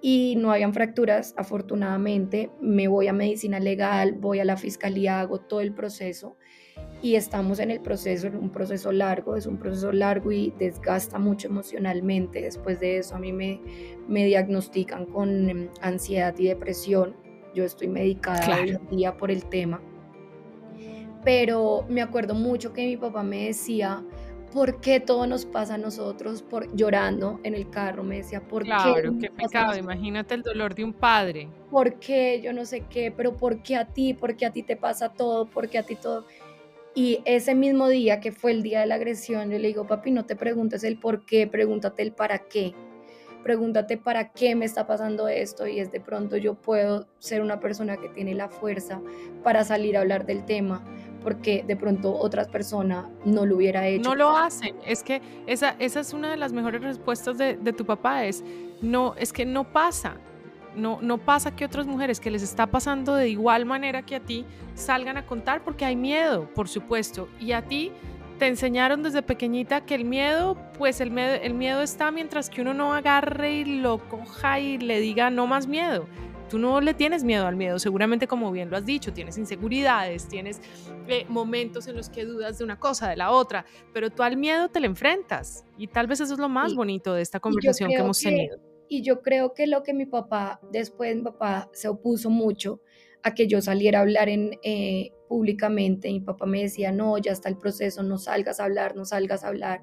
[0.00, 2.50] y no habían fracturas, afortunadamente.
[2.60, 6.36] Me voy a medicina legal, voy a la fiscalía, hago todo el proceso
[7.02, 11.48] y estamos en el proceso, un proceso largo, es un proceso largo y desgasta mucho
[11.48, 12.42] emocionalmente.
[12.42, 13.60] Después de eso a mí me,
[14.08, 17.16] me diagnostican con em, ansiedad y depresión.
[17.54, 19.82] Yo estoy medicada hoy en día por el tema
[21.24, 24.02] pero me acuerdo mucho que mi papá me decía,
[24.52, 26.42] ¿por qué todo nos pasa a nosotros?
[26.42, 28.68] Por, llorando en el carro, me decía, ¿por qué?
[28.68, 31.48] Claro, qué pecado, imagínate el dolor de un padre.
[31.70, 32.40] ¿Por qué?
[32.42, 34.14] Yo no sé qué, pero ¿por qué a ti?
[34.14, 35.46] ¿Por qué a ti te pasa todo?
[35.46, 36.26] ¿Por qué a ti todo?
[36.94, 40.10] Y ese mismo día, que fue el día de la agresión, yo le digo, papi,
[40.10, 42.74] no te preguntes el por qué, pregúntate el para qué.
[43.42, 47.58] Pregúntate para qué me está pasando esto y es de pronto yo puedo ser una
[47.58, 49.00] persona que tiene la fuerza
[49.42, 50.84] para salir a hablar del tema
[51.22, 54.10] porque de pronto otras personas no lo hubiera hecho.
[54.10, 54.76] No lo hacen.
[54.86, 58.44] Es que esa, esa es una de las mejores respuestas de, de tu papá, es,
[58.80, 60.16] no, es que no pasa.
[60.74, 64.20] No, no pasa que otras mujeres que les está pasando de igual manera que a
[64.20, 67.28] ti salgan a contar porque hay miedo, por supuesto.
[67.38, 67.92] Y a ti
[68.38, 72.62] te enseñaron desde pequeñita que el miedo, pues el miedo, el miedo está mientras que
[72.62, 76.06] uno no agarre y lo coja y le diga no más miedo.
[76.52, 80.28] Tú no le tienes miedo al miedo, seguramente como bien lo has dicho, tienes inseguridades,
[80.28, 80.60] tienes
[81.08, 84.36] eh, momentos en los que dudas de una cosa, de la otra, pero tú al
[84.36, 87.88] miedo te le enfrentas y tal vez eso es lo más bonito de esta conversación
[87.88, 88.58] que hemos tenido.
[88.86, 92.82] Y yo creo que lo que mi papá, después mi papá se opuso mucho
[93.22, 97.32] a que yo saliera a hablar en, eh, públicamente, mi papá me decía, no, ya
[97.32, 99.80] está el proceso, no salgas a hablar, no salgas a hablar.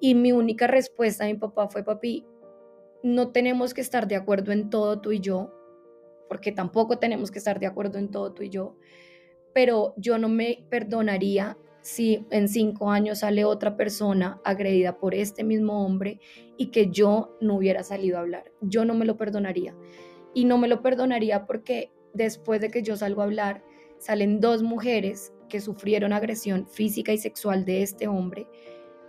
[0.00, 2.26] Y mi única respuesta a mi papá fue, papi,
[3.04, 5.52] no tenemos que estar de acuerdo en todo tú y yo,
[6.32, 8.74] porque tampoco tenemos que estar de acuerdo en todo tú y yo,
[9.52, 15.44] pero yo no me perdonaría si en cinco años sale otra persona agredida por este
[15.44, 16.20] mismo hombre
[16.56, 18.50] y que yo no hubiera salido a hablar.
[18.62, 19.76] Yo no me lo perdonaría.
[20.32, 23.62] Y no me lo perdonaría porque después de que yo salgo a hablar,
[23.98, 28.46] salen dos mujeres que sufrieron agresión física y sexual de este hombre.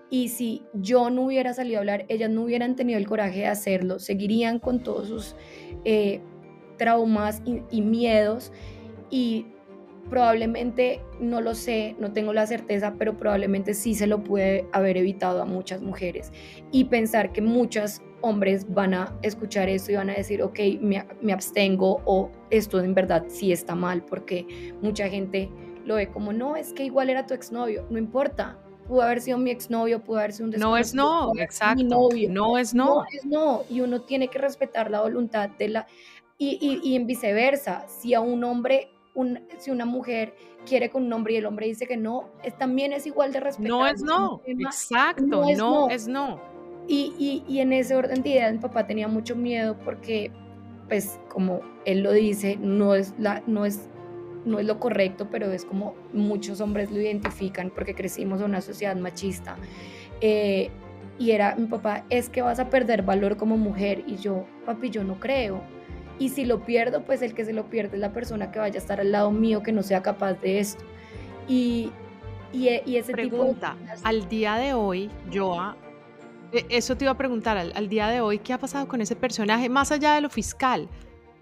[0.10, 3.48] Y si yo no hubiera salido a hablar, ellas no hubieran tenido el coraje de
[3.48, 5.36] hacerlo, seguirían con todos sus
[5.86, 6.20] eh,
[6.84, 8.52] traumas y, miedos
[9.10, 9.46] y
[10.10, 14.98] probablemente, no lo sé, no tengo la certeza, pero probablemente sí se lo puede haber
[14.98, 16.34] evitado a muchas mujeres.
[16.74, 21.06] Y pensar que muchos hombres van a escuchar esto y van a decir, ok, me,
[21.22, 25.50] me, abstengo o esto en verdad sí está mal, porque mucha gente
[25.86, 28.60] lo ve como, no, es que igual era tu exnovio, no importa.
[28.88, 31.84] Pudo haber sido mi exnovio, pudo haber sido un No es no, exacto.
[31.84, 32.10] No
[32.58, 32.96] es no.
[32.96, 33.64] No es no.
[33.70, 35.88] Y uno tiene que respetar la voluntad de la
[36.52, 40.36] y, en viceversa, si a un hombre, un, si una mujer
[40.66, 43.40] quiere con un hombre y el hombre dice que no, es, también es igual de
[43.40, 43.70] respetar.
[43.70, 45.24] No es no, exacto,
[45.56, 46.42] no es no.
[46.88, 50.32] Y, y, en ese orden de ideas mi papá tenía mucho miedo porque,
[50.90, 53.88] pues como él lo dice, no es, la, no es,
[54.44, 58.60] no es lo correcto, pero es como muchos hombres lo identifican porque crecimos en una
[58.60, 59.56] sociedad machista.
[60.20, 60.70] Eh,
[61.18, 64.04] y era mi papá, es que vas a perder valor como mujer.
[64.06, 65.62] Y yo, papi, yo no creo
[66.24, 68.76] y si lo pierdo, pues el que se lo pierde es la persona que vaya
[68.76, 70.82] a estar al lado mío que no sea capaz de esto.
[71.50, 71.92] Y,
[72.54, 75.76] y, y ese Pregunta, tipo al día de hoy, Joa,
[76.54, 79.02] e, eso te iba a preguntar, al, al, día de hoy, ¿qué ha pasado con
[79.02, 80.88] ese personaje más allá de lo fiscal?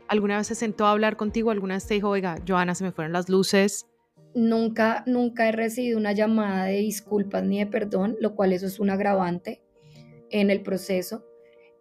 [0.08, 1.52] ¿Alguna vez se sentó a hablar contigo?
[1.52, 3.86] ¿Alguna vez te dijo, oiga, Joana, se me fueron las luces?
[4.34, 8.80] Nunca, nunca he recibido una llamada de disculpas ni de perdón, lo cual eso es
[8.80, 9.62] un agravante
[10.32, 11.24] en el proceso.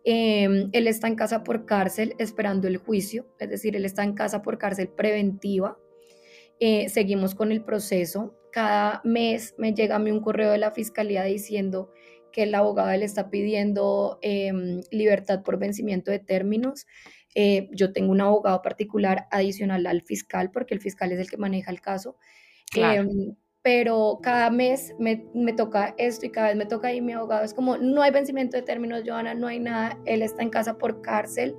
[0.05, 4.15] Em, él está en casa por cárcel esperando el juicio, es decir, él está en
[4.15, 5.79] casa por cárcel preventiva.
[6.59, 8.35] Eh, seguimos con el proceso.
[8.53, 11.91] Cada mes me llega a mí un correo de la fiscalía diciendo
[12.33, 16.87] que el abogado le está pidiendo em, libertad por vencimiento de términos.
[17.35, 21.37] Eh, yo tengo un abogado particular adicional al fiscal, porque el fiscal es el que
[21.37, 22.17] maneja el caso.
[22.77, 27.13] Em, pero cada mes me, me, toca esto y cada vez me toca y mi
[27.13, 30.49] abogado es como, no hay vencimiento de términos, Joana, no hay nada, él está en
[30.49, 31.55] casa por cárcel,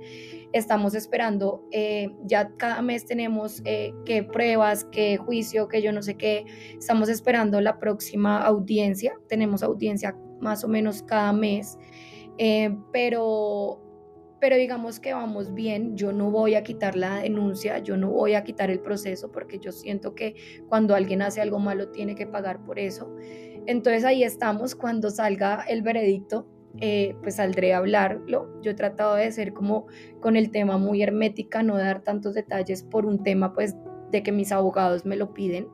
[0.52, 6.02] estamos esperando, eh, ya cada mes tenemos eh, qué pruebas, qué juicio, que yo no
[6.02, 6.44] sé qué,
[6.76, 11.78] estamos esperando la próxima audiencia, tenemos audiencia más o menos cada mes,
[12.38, 13.81] eh, pero
[14.42, 18.34] pero digamos que vamos bien, yo no voy a quitar la denuncia, yo no voy
[18.34, 20.34] a quitar el proceso porque yo siento que
[20.68, 23.14] cuando alguien hace algo malo tiene que pagar por eso.
[23.66, 26.48] Entonces ahí estamos, cuando salga el veredicto,
[26.80, 28.60] eh, pues saldré a hablarlo.
[28.62, 29.86] Yo he tratado de ser como
[30.18, 33.76] con el tema muy hermética, no dar tantos detalles por un tema pues
[34.10, 35.68] de que mis abogados me lo piden.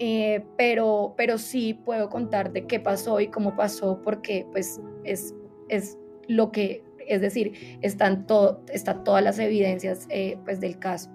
[0.00, 5.36] Eh, pero, pero sí puedo contar de qué pasó y cómo pasó porque pues es,
[5.68, 5.96] es
[6.26, 11.10] lo que es decir, están, todo, están todas las evidencias eh, pues del caso.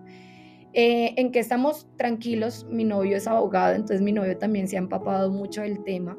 [0.74, 4.80] Eh, en que estamos tranquilos, mi novio es abogado, entonces mi novio también se ha
[4.80, 6.18] empapado mucho del tema.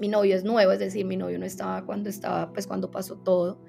[0.00, 3.16] Mi novio es nuevo, es decir, mi novio no estaba cuando estaba, pues cuando pasó
[3.16, 3.60] todo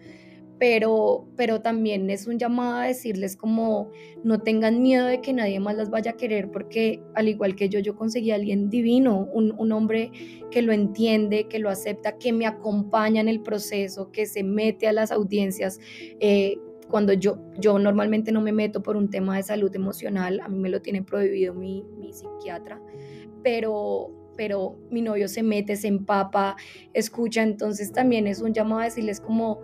[0.59, 3.91] pero, pero también es un llamado a decirles como
[4.23, 7.69] no tengan miedo de que nadie más las vaya a querer, porque al igual que
[7.69, 10.11] yo, yo conseguí a alguien divino, un, un hombre
[10.51, 14.87] que lo entiende, que lo acepta, que me acompaña en el proceso, que se mete
[14.87, 15.79] a las audiencias.
[16.19, 16.57] Eh,
[16.89, 20.57] cuando yo, yo normalmente no me meto por un tema de salud emocional, a mí
[20.57, 22.81] me lo tiene prohibido mi, mi psiquiatra,
[23.43, 26.55] pero, pero mi novio se mete, se empapa,
[26.93, 29.59] escucha, entonces también es un llamado a decirles como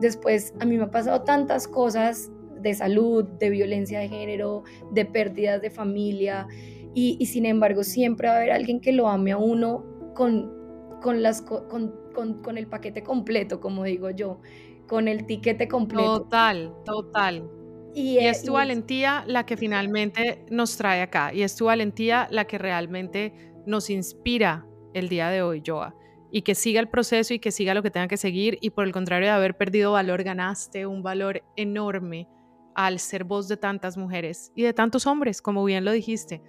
[0.00, 5.04] después a mí me ha pasado tantas cosas de salud, de violencia de género, de
[5.04, 6.46] pérdidas de familia
[6.94, 10.52] y, sin embargo siempre va a haber alguien que lo ame a uno con,
[11.00, 14.40] con, las, con, con, el paquete completo, como digo yo,
[14.88, 16.22] con el tiquete completo.
[16.22, 17.48] Total, total.
[17.94, 22.46] Y, es tu valentía la que finalmente nos trae acá, y es tu valentía la
[22.46, 25.94] que realmente nos inspira el día de hoy, Joa.
[26.30, 28.58] Y que siga el proceso y que siga lo que tenga que seguir.
[28.60, 32.28] Y por el contrario de haber perdido valor, ganaste un valor enorme
[32.74, 36.42] al ser voz de tantas mujeres y de tantos hombres, como bien lo dijiste,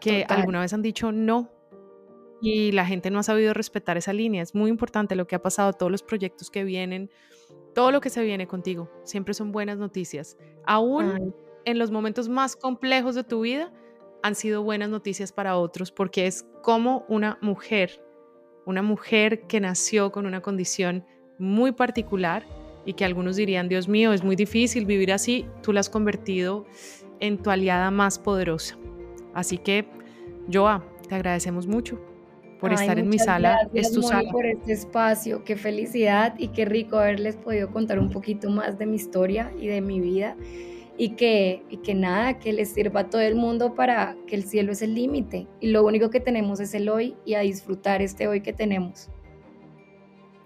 [0.00, 1.50] que alguna vez han dicho no.
[2.42, 4.42] Y la gente no ha sabido respetar esa línea.
[4.42, 7.10] Es muy importante lo que ha pasado, todos los proyectos que vienen,
[7.74, 8.90] todo lo que se viene contigo.
[9.04, 10.38] Siempre son buenas noticias.
[10.66, 11.34] Aún
[11.64, 13.72] en los momentos más complejos de tu vida,
[14.22, 18.02] han sido buenas noticias para otros porque es como una mujer,
[18.66, 21.04] una mujer que nació con una condición
[21.38, 22.44] muy particular
[22.84, 26.66] y que algunos dirían, Dios mío, es muy difícil vivir así, tú la has convertido
[27.20, 28.76] en tu aliada más poderosa.
[29.34, 29.86] Así que,
[30.52, 32.00] Joa, te agradecemos mucho
[32.58, 33.68] por estar en mi sala.
[33.72, 34.30] es tu sala.
[34.30, 38.86] por este espacio, qué felicidad y qué rico haberles podido contar un poquito más de
[38.86, 40.36] mi historia y de mi vida
[41.00, 44.44] y que, y que nada, que les sirva a todo el mundo para que el
[44.44, 48.02] cielo es el límite y lo único que tenemos es el hoy y a disfrutar
[48.02, 49.08] este hoy que tenemos.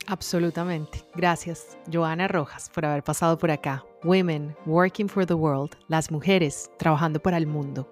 [0.07, 1.01] Absolutamente.
[1.17, 3.85] Gracias, Joana Rojas, por haber pasado por acá.
[4.05, 7.91] Women Working for the World, las mujeres trabajando para el mundo.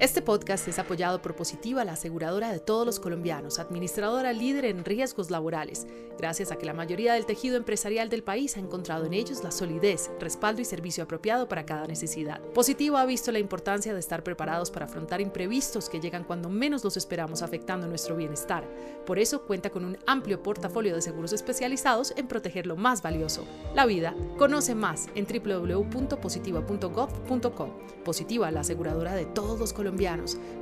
[0.00, 4.84] Este podcast es apoyado por Positiva, la aseguradora de todos los colombianos, administradora líder en
[4.84, 5.86] riesgos laborales,
[6.18, 9.52] gracias a que la mayoría del tejido empresarial del país ha encontrado en ellos la
[9.52, 12.40] solidez, respaldo y servicio apropiado para cada necesidad.
[12.40, 16.82] Positiva ha visto la importancia de estar preparados para afrontar imprevistos que llegan cuando menos
[16.82, 18.68] los esperamos afectando nuestro bienestar.
[19.06, 23.44] Por eso cuenta con un amplio portafolio de seguros especializados en proteger lo más valioso,
[23.76, 24.12] la vida.
[24.38, 27.70] Conoce más en www.positiva.gov.com.
[28.04, 29.83] Positiva, la aseguradora de todos los colombianos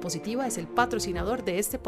[0.01, 1.83] Positiva es el patrocinador de este podcast.